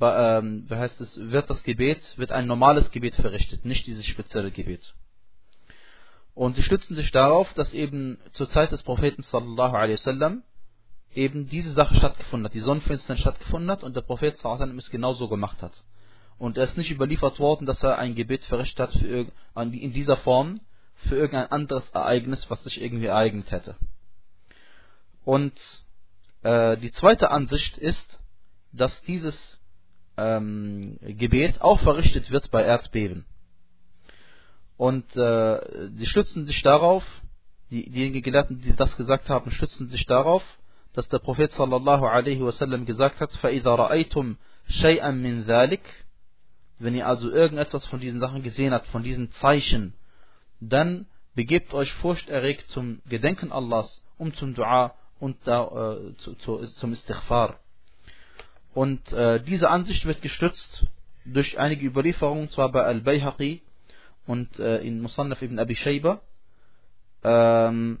[0.00, 4.94] ähm, heißt es, wird das Gebet, wird ein normales Gebet verrichtet, nicht dieses spezielle Gebet.
[6.34, 10.42] Und sie stützen sich darauf, dass eben zur Zeit des Propheten sallallahu alaihi wasallam
[11.12, 14.90] eben diese Sache stattgefunden hat, die Sonnenfinsternis stattgefunden hat und der Prophet sallallahu alaihi es
[14.90, 15.84] genauso gemacht hat
[16.41, 20.17] Und er ist nicht überliefert worden, dass er ein Gebet verrichtet hat für, in dieser
[20.17, 20.59] Form
[20.95, 23.75] für irgendein anderes Ereignis, was sich irgendwie ereignet hätte.
[25.23, 25.53] Und
[26.43, 28.19] äh, die zweite Ansicht ist,
[28.71, 29.59] dass dieses
[30.17, 33.25] ähm, Gebet auch verrichtet wird bei Erdbeben.
[34.77, 37.03] Und äh, sie stützen sich darauf,
[37.71, 40.43] die, diejenigen Gelehrten, die das gesagt haben, stützen sich darauf,
[40.93, 44.35] dass der Prophet sallallahu alaihi wasallam gesagt hat, فَإِذَا رَأَيْتُمْ
[44.69, 45.83] شَيْئًا مِنْ ذَلِكَ
[46.82, 49.94] wenn ihr also irgendetwas von diesen Sachen gesehen habt, von diesen Zeichen,
[50.60, 56.58] dann begebt euch furchterregt zum Gedenken Allahs und zum Dua und da, äh, zu, zu,
[56.58, 57.60] zum Istighfar.
[58.74, 60.86] Und äh, diese Ansicht wird gestützt
[61.24, 63.62] durch einige Überlieferungen, zwar bei Al-Bayhaqi
[64.26, 66.20] und äh, in Musannaf ibn Abi Shayba.
[67.22, 67.98] Ähm,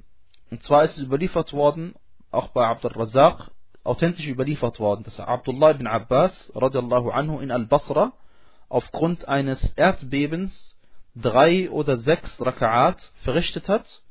[0.50, 1.94] und zwar ist es überliefert worden,
[2.30, 3.50] auch bei Abdul Razak,
[3.84, 8.12] authentisch überliefert worden, dass Abdullah ibn Abbas radiallahu anhu in Al-Basra
[8.72, 10.76] aufgrund eines Erdbebens
[11.14, 14.02] drei oder sechs Raka'at verrichtet hat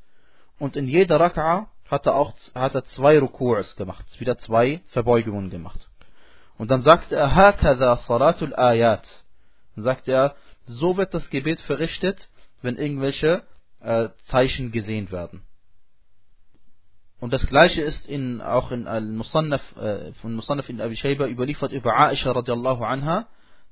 [0.60, 5.50] und in jeder Raka'a hat er auch hat er zwei Ruku's gemacht, wieder zwei Verbeugungen
[5.50, 5.89] gemacht.
[6.58, 9.04] Und dann sagte er, Hakada Salatul Ayat.
[9.76, 12.30] Dann sagte er, so wird das Gebet verrichtet,
[12.62, 13.41] wenn irgendwelche
[13.80, 15.41] äh, Zeichen gesehen werden.
[17.19, 21.71] Und das gleiche ist in, auch in Al-Musannaf, äh, von Musannaf in Abi Shayba überliefert
[21.71, 23.28] über Aisha radiallahu anha,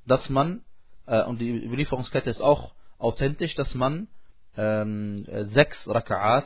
[0.07, 0.63] dass man,
[1.09, 4.07] äh, und die Überlieferungskette ist auch authentisch, dass man
[4.55, 6.45] ähm, sechs Raka'at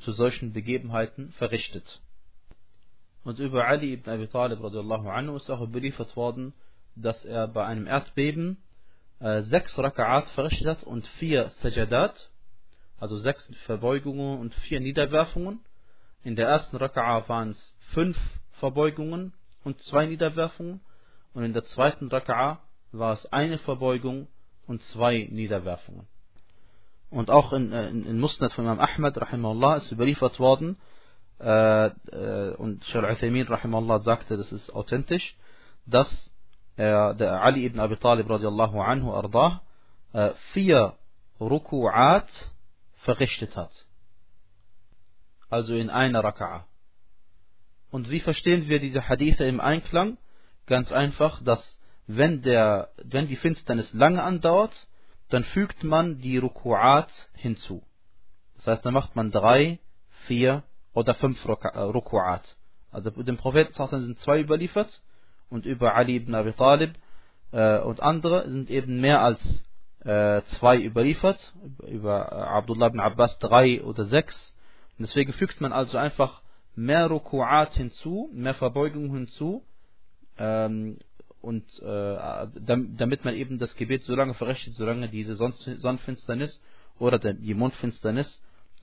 [0.00, 2.00] zu solchen Begebenheiten verrichtet.
[3.24, 6.54] Und über Ali ibn Abi Talib radiallahu anhu ist auch überliefert worden,
[6.94, 8.58] dass er bei einem Erdbeben
[9.18, 12.30] äh, sechs Raka'at verrichtet hat und vier Sajadat,
[12.98, 15.60] also sechs Verbeugungen und vier Niederwerfungen.
[16.22, 18.18] In der ersten Raka'a waren es fünf
[18.52, 19.32] Verbeugungen
[19.64, 20.80] und zwei Niederwerfungen
[21.34, 22.58] und in der zweiten Raka'a
[22.92, 24.28] war es eine Verbeugung
[24.66, 26.06] und zwei Niederwerfungen.
[27.10, 30.76] Und auch in, äh, in, in Musnad von Imam Ahmad rahimahullah ist überliefert worden
[31.38, 35.36] äh, äh, und al-Uthaymin rahimahullah sagte, das ist authentisch,
[35.86, 36.08] dass
[36.76, 39.62] äh, der Ali ibn Abi Talib radiallahu anhu ardah
[40.12, 40.94] äh, vier
[41.40, 42.28] Ruku'at
[42.96, 43.86] verrichtet hat.
[45.48, 46.64] Also in einer Raka'a.
[47.90, 50.18] Und wie verstehen wir diese Hadithe im Einklang?
[50.66, 54.88] Ganz einfach, dass wenn, der, wenn die Finsternis lange andauert,
[55.28, 57.82] dann fügt man die Ruku'at hinzu.
[58.56, 59.80] Das heißt, dann macht man drei,
[60.26, 60.62] vier
[60.94, 62.56] oder fünf äh, Ruku'at.
[62.90, 65.02] Also dem Propheten sind zwei überliefert
[65.50, 66.94] und über Ali ibn Abi Talib
[67.52, 69.40] äh, und andere sind eben mehr als
[70.04, 71.54] äh, zwei überliefert.
[71.86, 74.54] Über äh, Abdullah ibn Abbas drei oder sechs.
[74.98, 76.40] Und deswegen fügt man also einfach
[76.74, 79.64] mehr Ruku'at hinzu, mehr Verbeugung hinzu,
[80.38, 80.98] ähm,
[81.46, 82.46] und äh,
[83.00, 86.52] damit man eben das Gebet so lange verrichtet, solange diese Sonnenfinsternis
[86.98, 88.28] oder die Mondfinsternis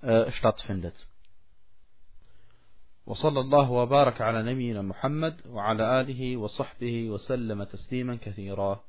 [0.01, 0.95] äh, stattfindet.
[3.05, 8.79] وصلى الله وبارك على نبينا محمد وعلى آله وصحبه وسلم تسليما كثيرا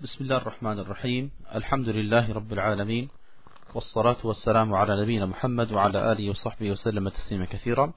[0.00, 3.08] بسم الله الرحمن الرحيم الحمد لله رب العالمين
[3.74, 7.92] والصلاة والسلام على نبينا محمد وعلى آله وصحبه وسلم تسليما كثيرا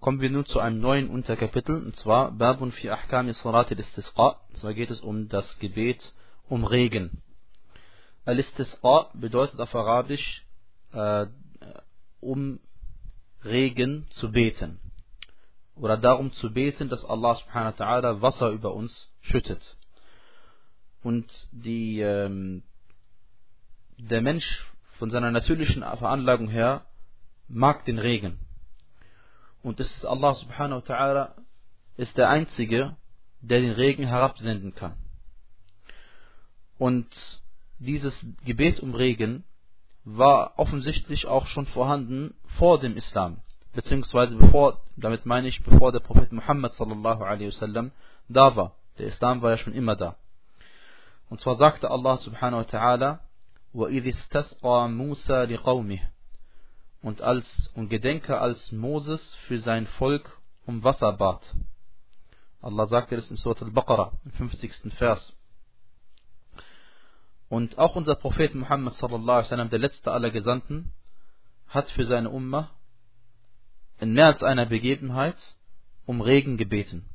[0.00, 4.40] Kommen wir nun zu einem neuen Unterkapitel, und zwar Babun fi Ahkami Salat al-Istisqa.
[4.54, 6.14] Zwar geht es um das Gebet
[6.48, 7.22] um Regen.
[8.24, 10.46] Al-Istisqa bedeutet auf Arabisch
[10.92, 11.26] äh,
[12.20, 12.60] um
[13.44, 14.80] Regen zu beten.
[15.76, 19.76] Oder darum zu beten, dass Allah subhanahu wa ta'ala Wasser über uns schüttet.
[21.02, 22.62] Und die, ähm,
[23.98, 24.64] der Mensch
[24.98, 26.86] von seiner natürlichen Veranlagung her
[27.48, 28.38] mag den Regen.
[29.63, 31.31] Und es ist Allah subhanahu wa ta'ala
[31.97, 32.95] ist der Einzige,
[33.41, 34.93] der den Regen herabsenden kann.
[36.77, 37.07] Und
[37.79, 39.43] dieses Gebet um Regen
[40.03, 43.41] war offensichtlich auch schon vorhanden vor dem Islam.
[43.73, 47.91] Beziehungsweise bevor, damit meine ich, bevor der Prophet Muhammad sallallahu alaihi wasallam
[48.29, 48.75] da war.
[48.97, 50.15] Der Islam war ja schon immer da.
[51.29, 53.19] Und zwar sagte Allah subhanahu wa ta'ala,
[53.73, 55.99] وَإِذِ اسْتَسْقَى مُوسَى لِقَوْمِهِ
[57.02, 61.42] und als und gedenke als Moses für sein Volk um Wasser bat.
[62.60, 64.92] Allah sagte das in Surat al-Baqarah, im 50.
[64.94, 65.34] Vers.
[67.48, 70.92] Und auch unser Prophet Muhammad sallallahu alaihi wasallam, der letzte aller Gesandten,
[71.68, 72.70] hat für seine Ummah
[73.98, 75.36] in mehr als einer Begebenheit
[76.06, 77.08] um Regen gebeten.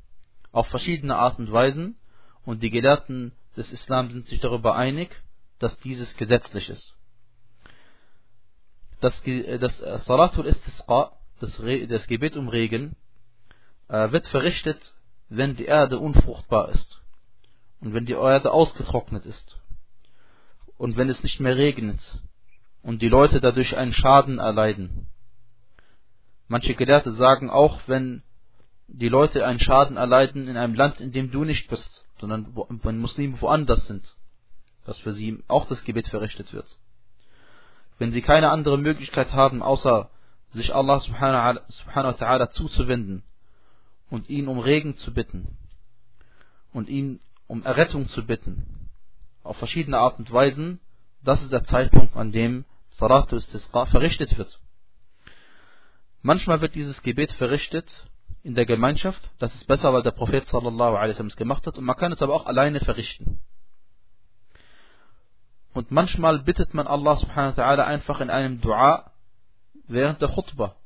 [0.51, 1.97] Auf verschiedene Art und Weisen.
[2.43, 5.09] Und die Gelehrten des Islam sind sich darüber einig,
[5.59, 6.95] dass dieses gesetzlich ist
[9.01, 12.95] das, das äh, Salatul Istisqa, das, das Gebet um Regen,
[13.87, 14.93] äh, wird verrichtet,
[15.29, 17.01] wenn die Erde unfruchtbar ist
[17.81, 19.57] und wenn die Erde ausgetrocknet ist
[20.77, 22.19] und wenn es nicht mehr regnet
[22.83, 25.07] und die Leute dadurch einen Schaden erleiden.
[26.47, 28.21] Manche Gelehrte sagen auch, wenn
[28.87, 32.99] die Leute einen Schaden erleiden in einem Land, in dem du nicht bist, sondern wenn
[32.99, 34.15] Muslime woanders sind,
[34.85, 36.77] dass für sie auch das Gebet verrichtet wird
[37.97, 40.09] wenn sie keine andere Möglichkeit haben, außer
[40.51, 41.59] sich Allah subhanahu
[41.93, 43.23] wa ta'ala zuzuwenden
[44.09, 45.57] und ihn um Regen zu bitten
[46.73, 48.89] und ihn um Errettung zu bitten,
[49.43, 50.79] auf verschiedene Art und Weisen,
[51.23, 54.59] das ist der Zeitpunkt, an dem Salatu Istisqa verrichtet wird.
[56.21, 58.07] Manchmal wird dieses Gebet verrichtet
[58.43, 61.77] in der Gemeinschaft, das ist besser, weil der Prophet sallallahu alaihi wasallam es gemacht hat,
[61.77, 63.39] und man kann es aber auch alleine verrichten.
[65.75, 69.11] Und manchmal bittet man Allah subhanahu wa ta'ala einfach in einem Dua
[69.89, 70.77] während der Khutbah,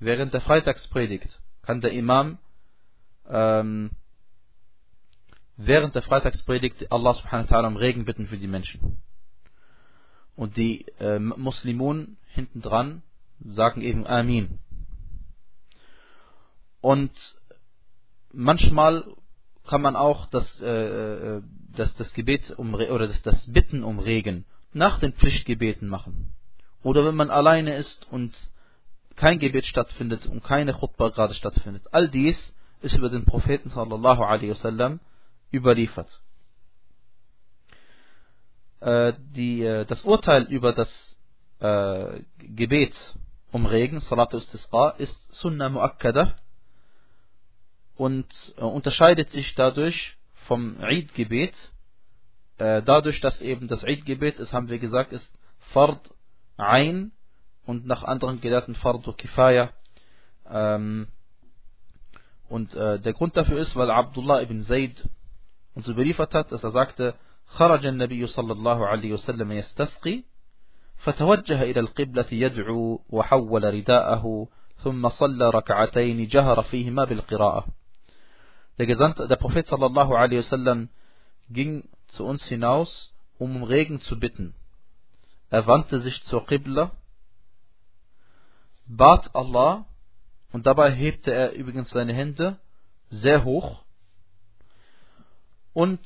[0.00, 1.40] während der Freitagspredigt.
[1.62, 2.38] Kann der Imam
[3.28, 3.92] ähm,
[5.56, 9.00] während der Freitagspredigt Allah subhanahu wa ta'ala um Regen bitten für die Menschen.
[10.34, 13.02] Und die äh, Muslimun hinten dran
[13.44, 14.58] sagen eben Amin.
[16.80, 17.12] Und
[18.32, 19.04] manchmal
[19.68, 21.42] kann man auch das, äh, äh
[21.78, 26.32] das, das Gebet um, oder das, das Bitten um Regen nach den Pflichtgebeten machen.
[26.82, 28.32] Oder wenn man alleine ist und
[29.16, 31.84] kein Gebet stattfindet und keine Khutbah gerade stattfindet.
[31.92, 35.00] All dies ist über den Propheten sallallahu alaihi wasallam
[35.52, 36.20] überliefert.
[38.80, 41.16] Äh, die, äh, das Urteil über das
[41.60, 42.94] äh, Gebet
[43.52, 46.36] um Regen, Salatu Istisqa, ist Sunnah Muakkada
[47.96, 48.26] und
[48.58, 50.15] äh, unterscheidet sich dadurch
[50.47, 51.53] vom Eid-Gebet
[52.61, 55.33] äh, dadurch, dass eben das Eid-Gebet ist, haben wir gesagt, ist
[55.73, 55.99] Fard
[56.57, 57.11] Ein
[57.65, 59.71] und nach anderen Gelehrten Fardu Kifaya.
[60.47, 61.07] Ähm,
[62.49, 65.07] und äh, der Grund dafür ist, weil Abdullah ibn Zayd
[65.73, 67.15] uns überliefert hat, dass er sagte,
[67.51, 70.23] خرج النبي صلى الله عليه وسلم يستسقي
[70.97, 77.65] فتوجه إلى القبلة يدعو وحول رداءه ثم صلى ركعتين جهر فيهما بالقراءة
[78.78, 80.88] der Gesandte, der Prophet sallallahu alaihi wasallam
[81.48, 84.54] ging zu uns hinaus, um um Regen zu bitten.
[85.50, 86.92] Er wandte sich zur Qibla,
[88.86, 89.86] bat Allah
[90.52, 92.58] und dabei hebte er übrigens seine Hände
[93.08, 93.82] sehr hoch
[95.72, 96.00] und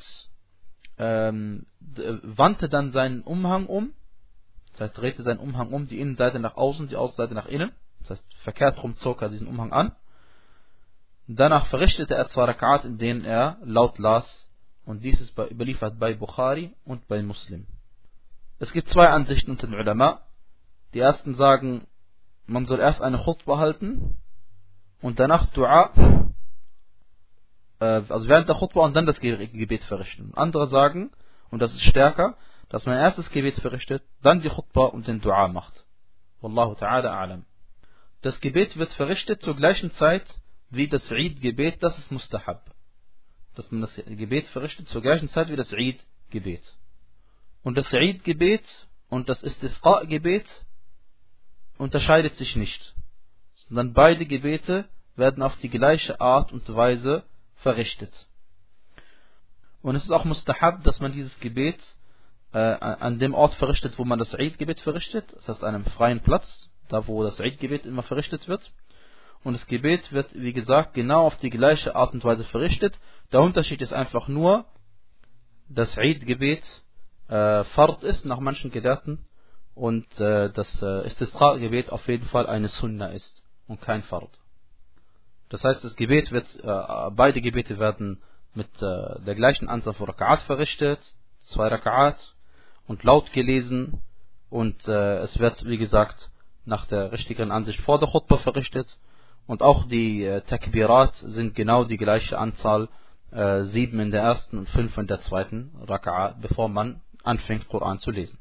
[0.98, 3.94] ähm, wandte dann seinen Umhang um,
[4.72, 8.10] das heißt drehte seinen Umhang um, die Innenseite nach außen, die Außenseite nach innen, das
[8.10, 9.92] heißt verkehrt rum zog er diesen Umhang an.
[11.36, 14.50] Danach verrichtete er zwei Rakat, in denen er laut las
[14.84, 17.68] und dies ist überliefert bei Bukhari und bei Muslim.
[18.58, 20.22] Es gibt zwei Ansichten unter den Ulama.
[20.92, 21.86] Die ersten sagen,
[22.46, 24.18] man soll erst eine Khutbah halten
[25.02, 25.92] und danach Dua,
[27.78, 30.32] äh, also während der Khutbah und dann das Gebet verrichten.
[30.34, 31.12] Andere sagen,
[31.52, 32.36] und das ist stärker,
[32.70, 35.84] dass man erst das Gebet verrichtet, dann die Khutbah und den Dua macht.
[36.40, 37.42] Wallahu ta'ala a'lam.
[38.20, 40.24] Das Gebet wird verrichtet zur gleichen Zeit
[40.70, 42.64] wie das Eid-Gebet, das ist Mustahab.
[43.54, 46.62] Dass man das Gebet verrichtet zur gleichen Zeit wie das Eid-Gebet.
[47.62, 50.46] Und das Eid-Gebet und das Istisqa-Gebet
[51.76, 52.94] unterscheidet sich nicht,
[53.54, 57.24] sondern beide Gebete werden auf die gleiche Art und Weise
[57.56, 58.28] verrichtet.
[59.82, 61.78] Und es ist auch mustahab, dass man dieses Gebet
[62.52, 66.20] äh, an dem Ort verrichtet, wo man das Eid-Gebet verrichtet, das heißt an einem freien
[66.20, 68.72] Platz, da wo das Eid-Gebet immer verrichtet wird.
[69.42, 72.98] Und das Gebet wird, wie gesagt, genau auf die gleiche Art und Weise verrichtet.
[73.32, 74.66] Der Unterschied ist einfach nur,
[75.68, 76.62] dass Eid-Gebet
[77.28, 79.24] äh, Fard ist nach manchen Gelehrten
[79.74, 84.40] und äh, das äh, Istisqa-Gebet auf jeden Fall eine Sunna ist und kein Fard.
[85.48, 88.20] Das heißt, das Gebet wird, äh, beide Gebete werden
[88.54, 90.98] mit äh, der gleichen Anzahl von Raka'at verrichtet,
[91.44, 92.16] zwei Raka'at
[92.86, 94.02] und laut gelesen
[94.50, 96.30] und äh, es wird, wie gesagt,
[96.64, 98.98] nach der richtigen Ansicht vor der Khutbah verrichtet
[99.49, 102.89] und auch die äh, Takbirat sind genau die gleiche Anzahl,
[103.31, 107.99] äh, sieben in der ersten und fünf in der zweiten Raka'a, bevor man anfängt, Koran
[107.99, 108.39] zu lesen.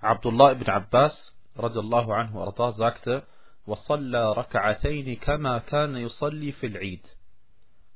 [0.00, 3.22] Abdullah ibn Abbas radiallahu anhu arda sagte,
[3.66, 7.06] وصلى ركعتين كما كان يصلي في العيد.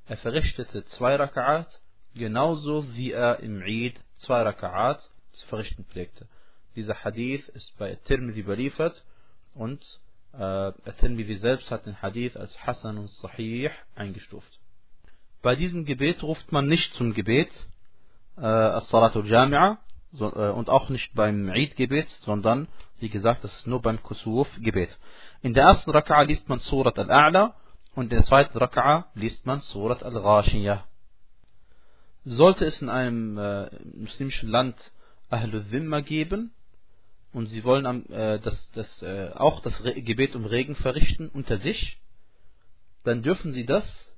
[0.07, 1.81] Er verrichtete zwei Raka'at,
[2.14, 5.00] genauso wie er im Eid zwei Raka'at
[5.33, 6.29] zu verrichten pflegte.
[6.77, 9.05] Dieser Hadith ist bei Tirmidhi überliefert
[9.55, 9.83] und
[10.34, 14.60] äh, Tirmidhi selbst hat den Hadith als Hassan und Sahih eingestuft.
[15.42, 17.50] Bei diesem Gebet ruft man nicht zum Gebet,
[18.38, 19.78] äh, As-Salatul Jami'a,
[20.12, 22.68] so, äh, und auch nicht beim Eid-Gebet, sondern,
[23.00, 24.98] wie gesagt, das ist nur beim Kusuf-Gebet.
[25.42, 27.54] In der ersten Raka'a liest man Surat Al-A'la
[27.96, 30.84] und in der zweiten Raka'a liest man Surat Al-Ghashiyah.
[32.26, 34.92] Sollte es in einem äh, muslimischen Land
[35.30, 36.52] Ahlul Dhimma geben
[37.32, 41.30] und sie wollen am, äh, das, das, äh, auch das Re Gebet um Regen verrichten
[41.30, 42.00] unter sich,
[43.04, 44.15] dann dürfen sie das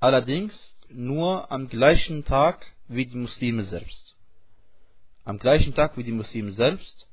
[0.00, 4.16] allerdings nur am gleichen Tag wie die Muslime selbst.
[5.24, 7.08] Am gleichen Tag wie die Muslime selbst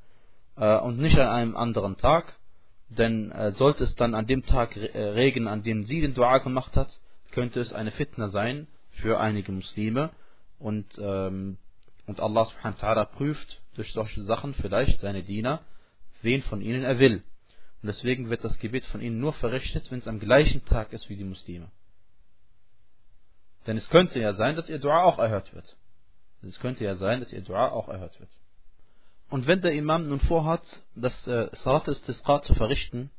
[0.56, 2.36] äh, und nicht an einem anderen Tag,
[2.90, 6.40] denn äh, sollte es dann an dem Tag äh, regnen, an dem sie den Dua
[6.40, 7.00] gemacht hat,
[7.32, 10.10] könnte es eine Fitna sein für einige Muslime.
[10.58, 11.58] Und, ähm,
[12.10, 15.62] und Allah subhanahu wa ta'ala prüft durch solche Sachen vielleicht seine Diener,
[16.22, 17.24] wen von ihnen er will.
[17.82, 21.10] Und deswegen wird das Gebet von ihnen nur verrichtet, wenn es am gleichen Tag ist
[21.10, 21.70] wie die Muslime.
[23.68, 25.78] Denn es könnte ja sein, dass ihr Dua auch erhört wird.
[26.42, 28.32] Es könnte ja sein, dass ihr Dua auch erhört wird.
[29.30, 30.64] Und wenn der Imam nun vorhat,
[30.96, 33.12] das äh, Salat Istisqa zu verrichten,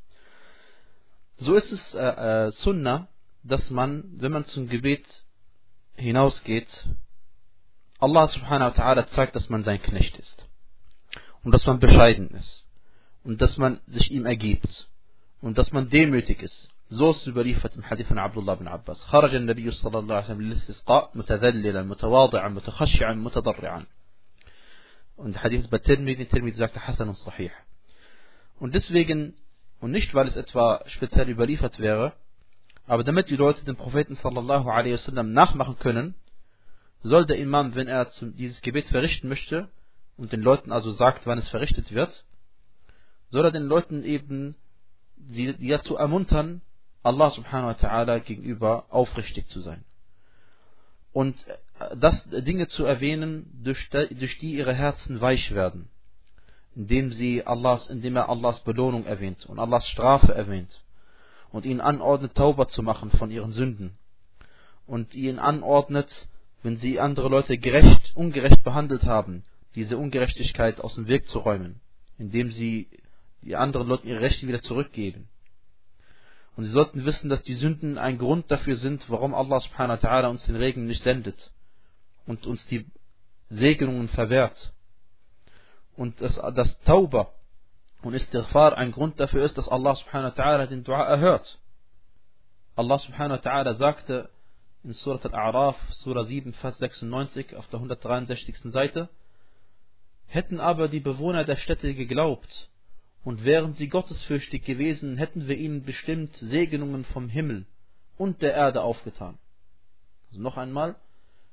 [1.37, 1.99] so ist es äh,
[2.49, 3.09] äh, Sunnah,
[3.45, 5.07] dass man, wenn man zum Gebet
[5.95, 6.69] hinausgeht,
[8.00, 10.48] Allah subhanahu wa ta'ala zeigt, dass man sein Knecht ist.
[11.44, 12.66] Und dass man bescheiden ist.
[13.24, 14.90] Und dass man sich ihm ergibt.
[15.42, 16.70] Und dass man demütig ist.
[16.90, 19.04] So ist überliefert im Hadith von Abdullah bin Abbas.
[19.06, 23.86] خرج النبي صلى الله عليه وسلم للاستسقاء متذللا متواضعا متخشعا متضرعا.
[25.18, 27.52] Und der Hadith bei Tirmidhi, Tirmidhi sagte Hassan und Sahih.
[28.60, 29.36] Und deswegen,
[29.80, 32.14] und nicht weil es etwa speziell überliefert wäre,
[32.86, 36.16] aber damit die Leute den Propheten sallallahu alaihi wasallam nachmachen können,
[37.03, 39.69] soll der Imam, wenn er dieses Gebet verrichten möchte
[40.17, 42.25] und den Leuten also sagt, wann es verrichtet wird,
[43.31, 44.57] soll er den Leuten eben
[45.17, 46.63] sie dazu ermuntern,
[47.03, 49.85] Allah subhanahu wa ta'ala gegenüber aufrichtig zu sein.
[51.13, 51.37] Und
[51.97, 55.89] das Dinge zu erwähnen, durch die, durch die ihre Herzen weich werden,
[56.77, 60.83] indem sie Allahs, indem er Allahs Belohnung erwähnt und Allahs Strafe erwähnt
[61.51, 63.97] und ihnen anordnet, Tauber zu machen von ihren Sünden
[64.87, 66.29] und ihnen anordnet,
[66.63, 69.45] wenn sie andere Leute gerecht, ungerecht behandelt haben,
[69.75, 71.81] diese Ungerechtigkeit aus dem Weg zu räumen,
[72.19, 72.89] indem sie
[73.43, 75.29] die anderen Leute ihre Rechte wieder zurückgeben.
[76.57, 80.09] Und sie sollten wissen, dass die Sünden ein Grund dafür sind, warum Allah subhanahu wa
[80.09, 81.53] ta'ala uns den Regen nicht sendet
[82.27, 82.87] und uns die
[83.49, 84.73] Segnungen verwehrt.
[85.97, 87.33] Und dass das Tauber
[88.03, 91.59] und Istighfar ein Grund dafür ist, dass Allah subhanahu wa ta'ala den Dua erhört.
[92.77, 94.29] Allah subhanahu wa ta'ala sagte
[94.83, 98.73] in Surat Al-A'raf, Surah 7, Vers 96 auf der 163.
[98.73, 99.09] Seite,
[100.27, 102.69] hätten aber die Bewohner der Städte geglaubt,
[103.23, 107.67] und wären sie gottesfürchtig gewesen, hätten wir ihnen bestimmt Segnungen vom Himmel
[108.17, 109.37] und der Erde aufgetan.
[110.31, 110.97] Also noch einmal,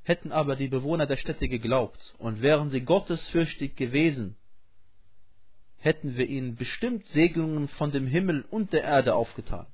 [0.03, 4.38] hätten aber die Bewohner der Städte geglaubt, und wären sie gottesfürchtig gewesen,
[5.80, 9.67] hätten wir ihnen bestimmt Segnungen von dem Himmel und der Erde aufgetan.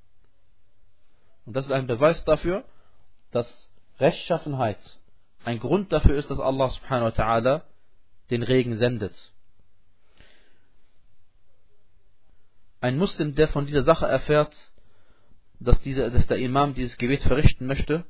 [1.46, 2.66] Und das ist ein Beweis dafür,
[3.34, 3.70] dass
[4.00, 4.80] Rechtschaffenheit
[5.44, 7.62] ein Grund dafür ist, dass Allah subhanahu wa ta'ala
[8.30, 9.32] den Regen sendet.
[12.80, 14.54] Ein Muslim, der von dieser Sache erfährt,
[15.60, 18.06] dass, dieser, dass der Imam dieses Gebet verrichten möchte,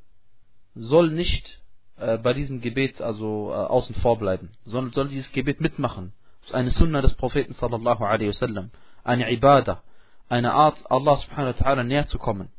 [0.74, 1.62] soll nicht
[1.96, 6.12] äh, bei diesem Gebet also äh, außen vor bleiben, sondern soll dieses Gebet mitmachen.
[6.40, 8.70] Das ist eine Sunna des Propheten sallallahu alaihi wasallam,
[9.04, 9.82] eine Ibadah,
[10.28, 12.50] eine Art, Allah subhanahu wa ta'ala näher zu kommen.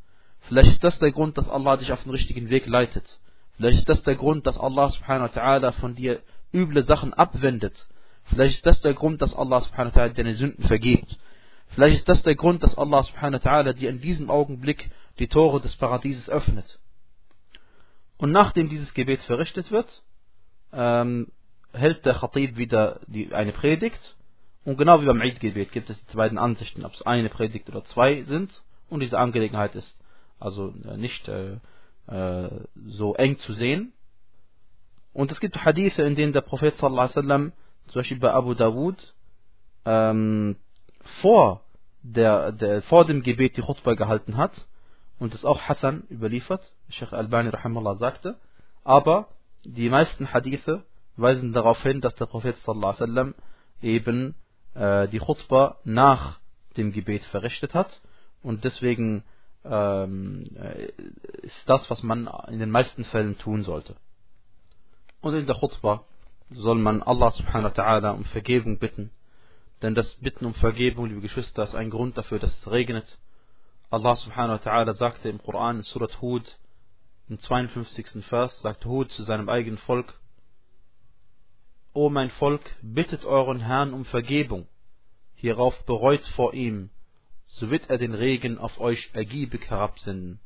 [0.48, 3.20] Vielleicht ist das der Grund, dass Allah dich auf den richtigen Weg leitet.
[3.58, 6.20] Vielleicht ist das der Grund, dass Allah subhanahu wa ta'ala von dir
[6.54, 7.88] üble Sachen abwendet.
[8.26, 11.18] Vielleicht ist das der Grund, dass Allah subhanahu wa ta'ala deine Sünden vergibt.
[11.70, 15.28] Vielleicht ist das der Grund, dass Allah subhanahu wa ta'ala dir in diesem Augenblick die
[15.28, 16.80] Tore des Paradieses öffnet.
[18.18, 20.04] Und nachdem dieses Gebet verrichtet wird,
[20.72, 21.32] ähm,
[21.74, 24.16] hält der Khatib wieder die, eine Predigt.
[24.64, 27.84] Und genau wie beim Eid-Gebet gibt es die beiden Ansichten, ob es eine Predigt oder
[27.86, 28.64] zwei sind.
[28.90, 29.98] Und diese Angelegenheit ist
[30.40, 31.58] also äh, nicht äh,
[32.08, 32.50] äh,
[32.86, 33.94] so eng zu sehen.
[35.14, 37.52] Und es gibt Hadithe, in denen der Prophet sallallahu alaihi wasallam,
[37.88, 39.14] zum Beispiel bei Abu Dawud,
[39.86, 40.58] ähm,
[41.22, 41.62] vor,
[42.02, 44.68] der, der, vor dem Gebet die Khutbah gehalten hat.
[45.18, 48.36] Und das auch Hassan überliefert, Sheikh Albani rahimahullah sagte.
[48.84, 49.30] Aber
[49.64, 50.84] die meisten Hadithe
[51.16, 53.36] weisen darauf hin, dass der Prophet sallallahu alaihi wasallam
[53.82, 54.36] eben
[54.74, 56.40] äh, die Khutbah nach
[56.76, 58.02] dem Gebet verrichtet hat.
[58.44, 59.24] Und deswegen
[59.66, 63.96] ist das, was man in den meisten Fällen tun sollte.
[65.22, 66.06] Und in der Khutbah
[66.52, 69.10] soll man Allah subhanahu wa ta'ala um Vergebung bitten.
[69.82, 73.18] Denn das Bitten um Vergebung, liebe Geschwister, ist ein Grund dafür, dass es regnet.
[73.90, 76.58] Allah subhanahu wa ta'ala sagte im Koran in Surat Hud,
[77.28, 78.24] im 52.
[78.26, 80.14] Vers, sagt Hud zu seinem eigenen Volk,
[81.94, 84.68] O mein Volk, bittet euren Herrn um Vergebung.
[85.34, 86.92] Hierauf bereut vor ihm
[87.47, 90.41] so wird er den Regen auf euch ergiebig herabsenden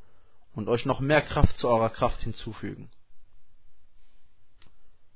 [0.55, 2.91] und euch noch mehr Kraft zu eurer Kraft hinzufügen.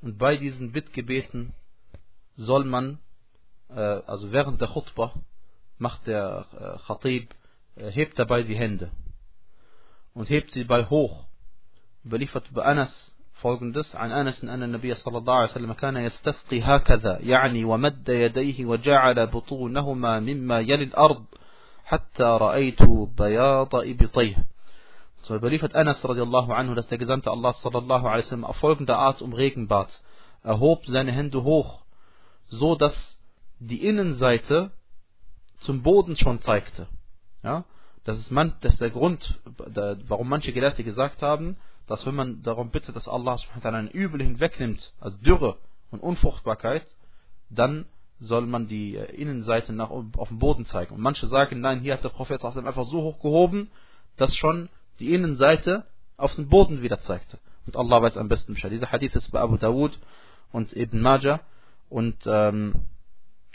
[0.00, 1.54] Und bei diesen Bittgebeten
[2.36, 2.98] soll man,
[3.68, 5.14] äh, also während der Khutbah,
[5.78, 7.34] macht der äh, Khatib,
[7.76, 8.90] äh, hebt dabei die Hände
[10.14, 11.24] und hebt sie bei hoch.
[12.04, 17.18] Überliefert bei Anas folgendes عن أنس أن النبي صلى الله عليه وسلم كان يستسقي هكذا
[17.20, 21.24] يعني ومد يديه وجعل بطونهما مما يلي الأرض
[21.84, 22.82] حتى رأيت
[23.16, 24.44] بياض إبطيه.
[25.22, 29.20] So überliefert Anas radiallahu anhu, dass der Gesandte Allah sallallahu alaihi wasallam auf folgende Art
[29.20, 30.02] um Regen bat.
[30.42, 31.80] Er hob seine Hände hoch,
[32.48, 33.18] so dass
[33.58, 34.70] die Innenseite
[35.58, 36.86] zum Boden schon zeigte.
[37.42, 37.64] Ja,
[38.04, 39.40] das ist, man, das ist der Grund,
[40.08, 41.56] warum manche Gelehrte gesagt haben,
[41.86, 45.56] dass wenn man darum bittet, dass Allah subhanahu ein Übel hinwegnimmt, als Dürre
[45.90, 46.86] und Unfruchtbarkeit,
[47.50, 47.86] dann
[48.19, 50.95] soll man die äh, Innenseite nach auf dem Boden zeigen.
[50.95, 53.69] Und manche sagen, nein, hier hat der Prophet einfach so hoch gehoben,
[54.17, 55.85] dass schon die Innenseite
[56.17, 57.39] auf den Boden wieder zeigte.
[57.65, 58.71] Und Allah weiß am besten Bescheid.
[58.71, 59.97] Dieser Hadith ist bei Abu Dawud
[60.51, 61.39] und Ibn Majah
[61.89, 62.75] und, ähm,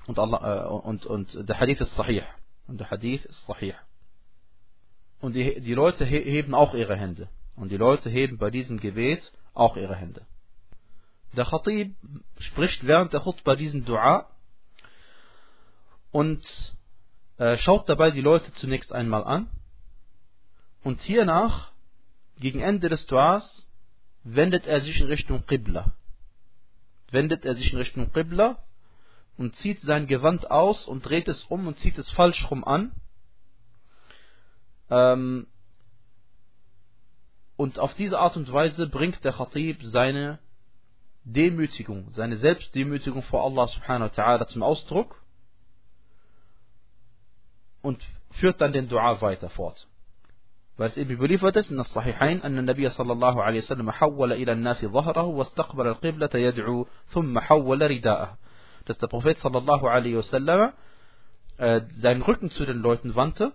[0.07, 2.23] und, Allah, äh, und, und der Hadith ist sahih.
[2.67, 3.75] Und der Hadith ist sahih.
[5.21, 7.29] Und die, die Leute heben auch ihre Hände.
[7.57, 10.23] Und die Leute heben bei diesem Gebet auch ihre Hände.
[11.37, 11.95] Der Khatib
[12.39, 14.27] spricht während der Khutbah diesen Dua
[16.11, 16.77] und
[17.39, 19.49] äh, schaut dabei die Leute zunächst einmal an
[20.83, 21.73] und hiernach,
[22.41, 23.69] gegen Ende des Duas,
[24.25, 25.93] wendet er sich in Richtung Qibla.
[27.11, 28.63] Wendet er sich in Richtung Qibla
[29.37, 32.93] und zieht sein Gewand aus und dreht es um und zieht es falsch rum an.
[34.91, 35.47] Ähm,
[37.57, 40.39] und auf diese Art und Weise bringt der Khatib seine
[41.25, 45.21] Demütigung, seine Selbstdemütigung vor Allah subhanahu wa ta'ala zum Ausdruck
[47.82, 49.88] und führt dann den Dua weiter fort.
[50.78, 54.34] Weil es eben überliefert ist in das Sahihain, أن النبي صلى الله عليه وسلم حول
[54.34, 58.38] إلى الناس ظهره واستقبل القبلة يدعو ثم حول رداءه.
[58.86, 60.74] Dass der Prophet sallallahu alaihi wasallam
[61.58, 63.54] äh, seinen Rücken zu den Leuten wandte,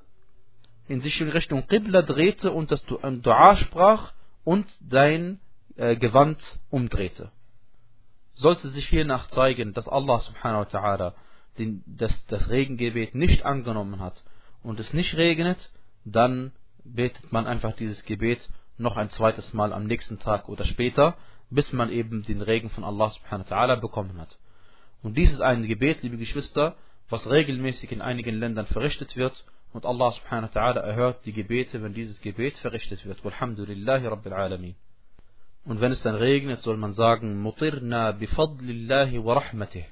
[0.87, 4.13] in sich in Richtung Qibla drehte und das Dua sprach
[4.45, 5.41] und sein
[5.77, 6.41] äh, Gewand
[6.71, 7.31] umdrehte.
[8.35, 11.13] Sollte sich hiernach zeigen, dass Allah subhanahu wa ta'ala
[11.58, 14.24] das, das Regengebet nicht angenommen hat
[14.62, 15.72] und es nicht regnet,
[16.06, 16.52] dann
[16.84, 21.16] betet man einfach dieses Gebet noch ein zweites Mal am nächsten Tag oder später,
[21.50, 24.38] bis man eben den Regen von Allah subhanahu wa ta'ala bekommen hat.
[25.04, 26.76] Und dies ist ein Gebet, liebe Geschwister,
[27.10, 31.84] was regelmäßig in einigen Ländern verrichtet wird und Allah subhanahu wa ta'ala erhört die Gebete,
[31.84, 33.24] wenn dieses Gebet verrichtet wird.
[33.24, 34.76] Walhamdulillahi Rabbil Alamin.
[35.66, 39.86] Und wenn es dann regnet, soll man sagen, Mutirna bifadlillahi wa rahmatih.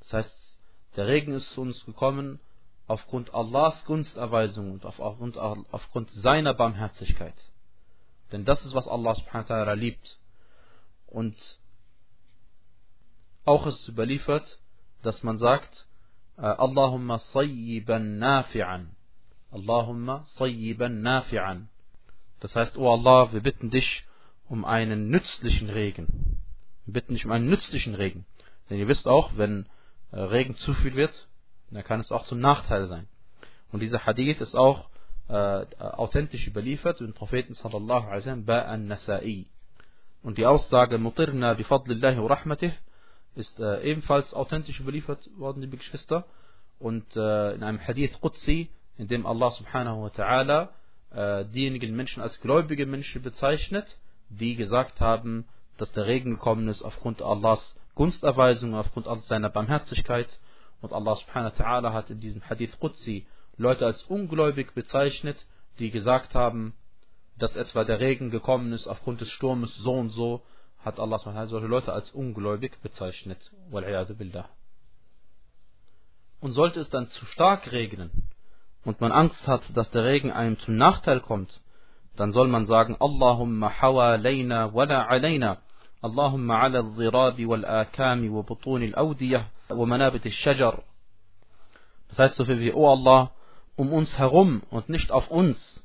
[0.00, 0.41] Das heißt,
[0.96, 2.38] der Regen ist zu uns gekommen
[2.86, 7.34] aufgrund Allahs Gunsterweisung und aufgrund, aufgrund seiner Barmherzigkeit.
[8.32, 10.18] Denn das ist, was Allah subhanahu wa ta'ala liebt.
[11.06, 11.36] Und
[13.44, 14.58] auch ist überliefert,
[15.02, 15.86] dass man sagt,
[16.38, 18.88] äh, Allahumma sayyiban nafi'an.
[19.50, 21.66] Allahumma sayyiban nafi'an.
[22.40, 24.04] Das heißt, O oh Allah, wir bitten dich
[24.48, 26.38] um einen nützlichen Regen.
[26.86, 28.24] Wir bitten dich um einen nützlichen Regen.
[28.68, 29.66] Denn ihr wisst auch, wenn
[30.12, 31.28] Regen zu viel wird,
[31.70, 33.08] dann kann es auch zum Nachteil sein.
[33.72, 34.88] Und dieser Hadith ist auch
[35.28, 39.46] äh, authentisch überliefert den Propheten sallallahu alaihi wasallam bei an-Nasa'i.
[40.22, 42.72] Und die Aussage Mutirna bi fadlillahi wa rahmatih
[43.34, 46.26] ist äh, ebenfalls authentisch überliefert worden, liebe Geschwister.
[46.78, 50.68] Und äh, in einem Hadith Qudsi, in dem Allah subhanahu wa ta'ala
[51.12, 53.96] äh, diejenigen Menschen als gläubige Menschen bezeichnet,
[54.28, 55.46] die gesagt haben,
[55.78, 60.40] dass der Regen gekommen ist aufgrund Allahs Gunsterweisung, aufgrund seiner Barmherzigkeit
[60.80, 63.26] und Allah subhanahu ta'ala hat in diesem Hadith Qudsi
[63.56, 65.44] Leute als ungläubig bezeichnet,
[65.78, 66.74] die gesagt haben,
[67.38, 70.42] dass etwa der Regen gekommen ist aufgrund des Sturmes so und so,
[70.78, 73.50] hat Allah subhanahu solche Leute als ungläubig bezeichnet.
[73.70, 74.48] billah.
[76.40, 78.10] Und sollte es dann zu stark regnen
[78.84, 81.60] und man Angst hat, dass der Regen einem zum Nachteil kommt,
[82.16, 85.58] dann soll man sagen, Allahumma hawa layna wala alayna.
[86.05, 90.83] اللهم على الضراب والآكام وبطون الأودية ومنابت الشجر
[92.09, 93.31] Das heißt so viel wie, O Allah,
[93.75, 95.83] um uns herum und nicht auf uns.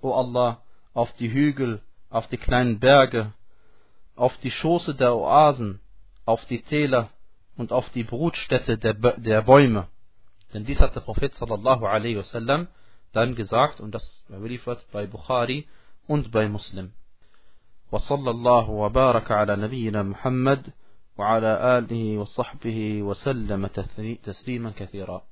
[0.00, 0.62] O Allah,
[0.94, 3.32] auf die Hügel, auf die kleinen Berge,
[4.16, 5.80] auf die Schoße der Oasen,
[6.24, 7.10] auf die Täler
[7.56, 9.88] und auf die Brutstätte der, der Bäume.
[10.54, 12.68] Denn dies hat der Prophet sallallahu alaihi wasallam
[13.12, 15.66] dann gesagt, und das überliefert bei Bukhari
[16.06, 16.92] und bei Muslim.
[17.93, 20.73] وصلى الله وبارك على نبينا محمد
[21.17, 23.67] وعلى آله وصحبه وسلم
[24.23, 25.23] تسليما كثيرا.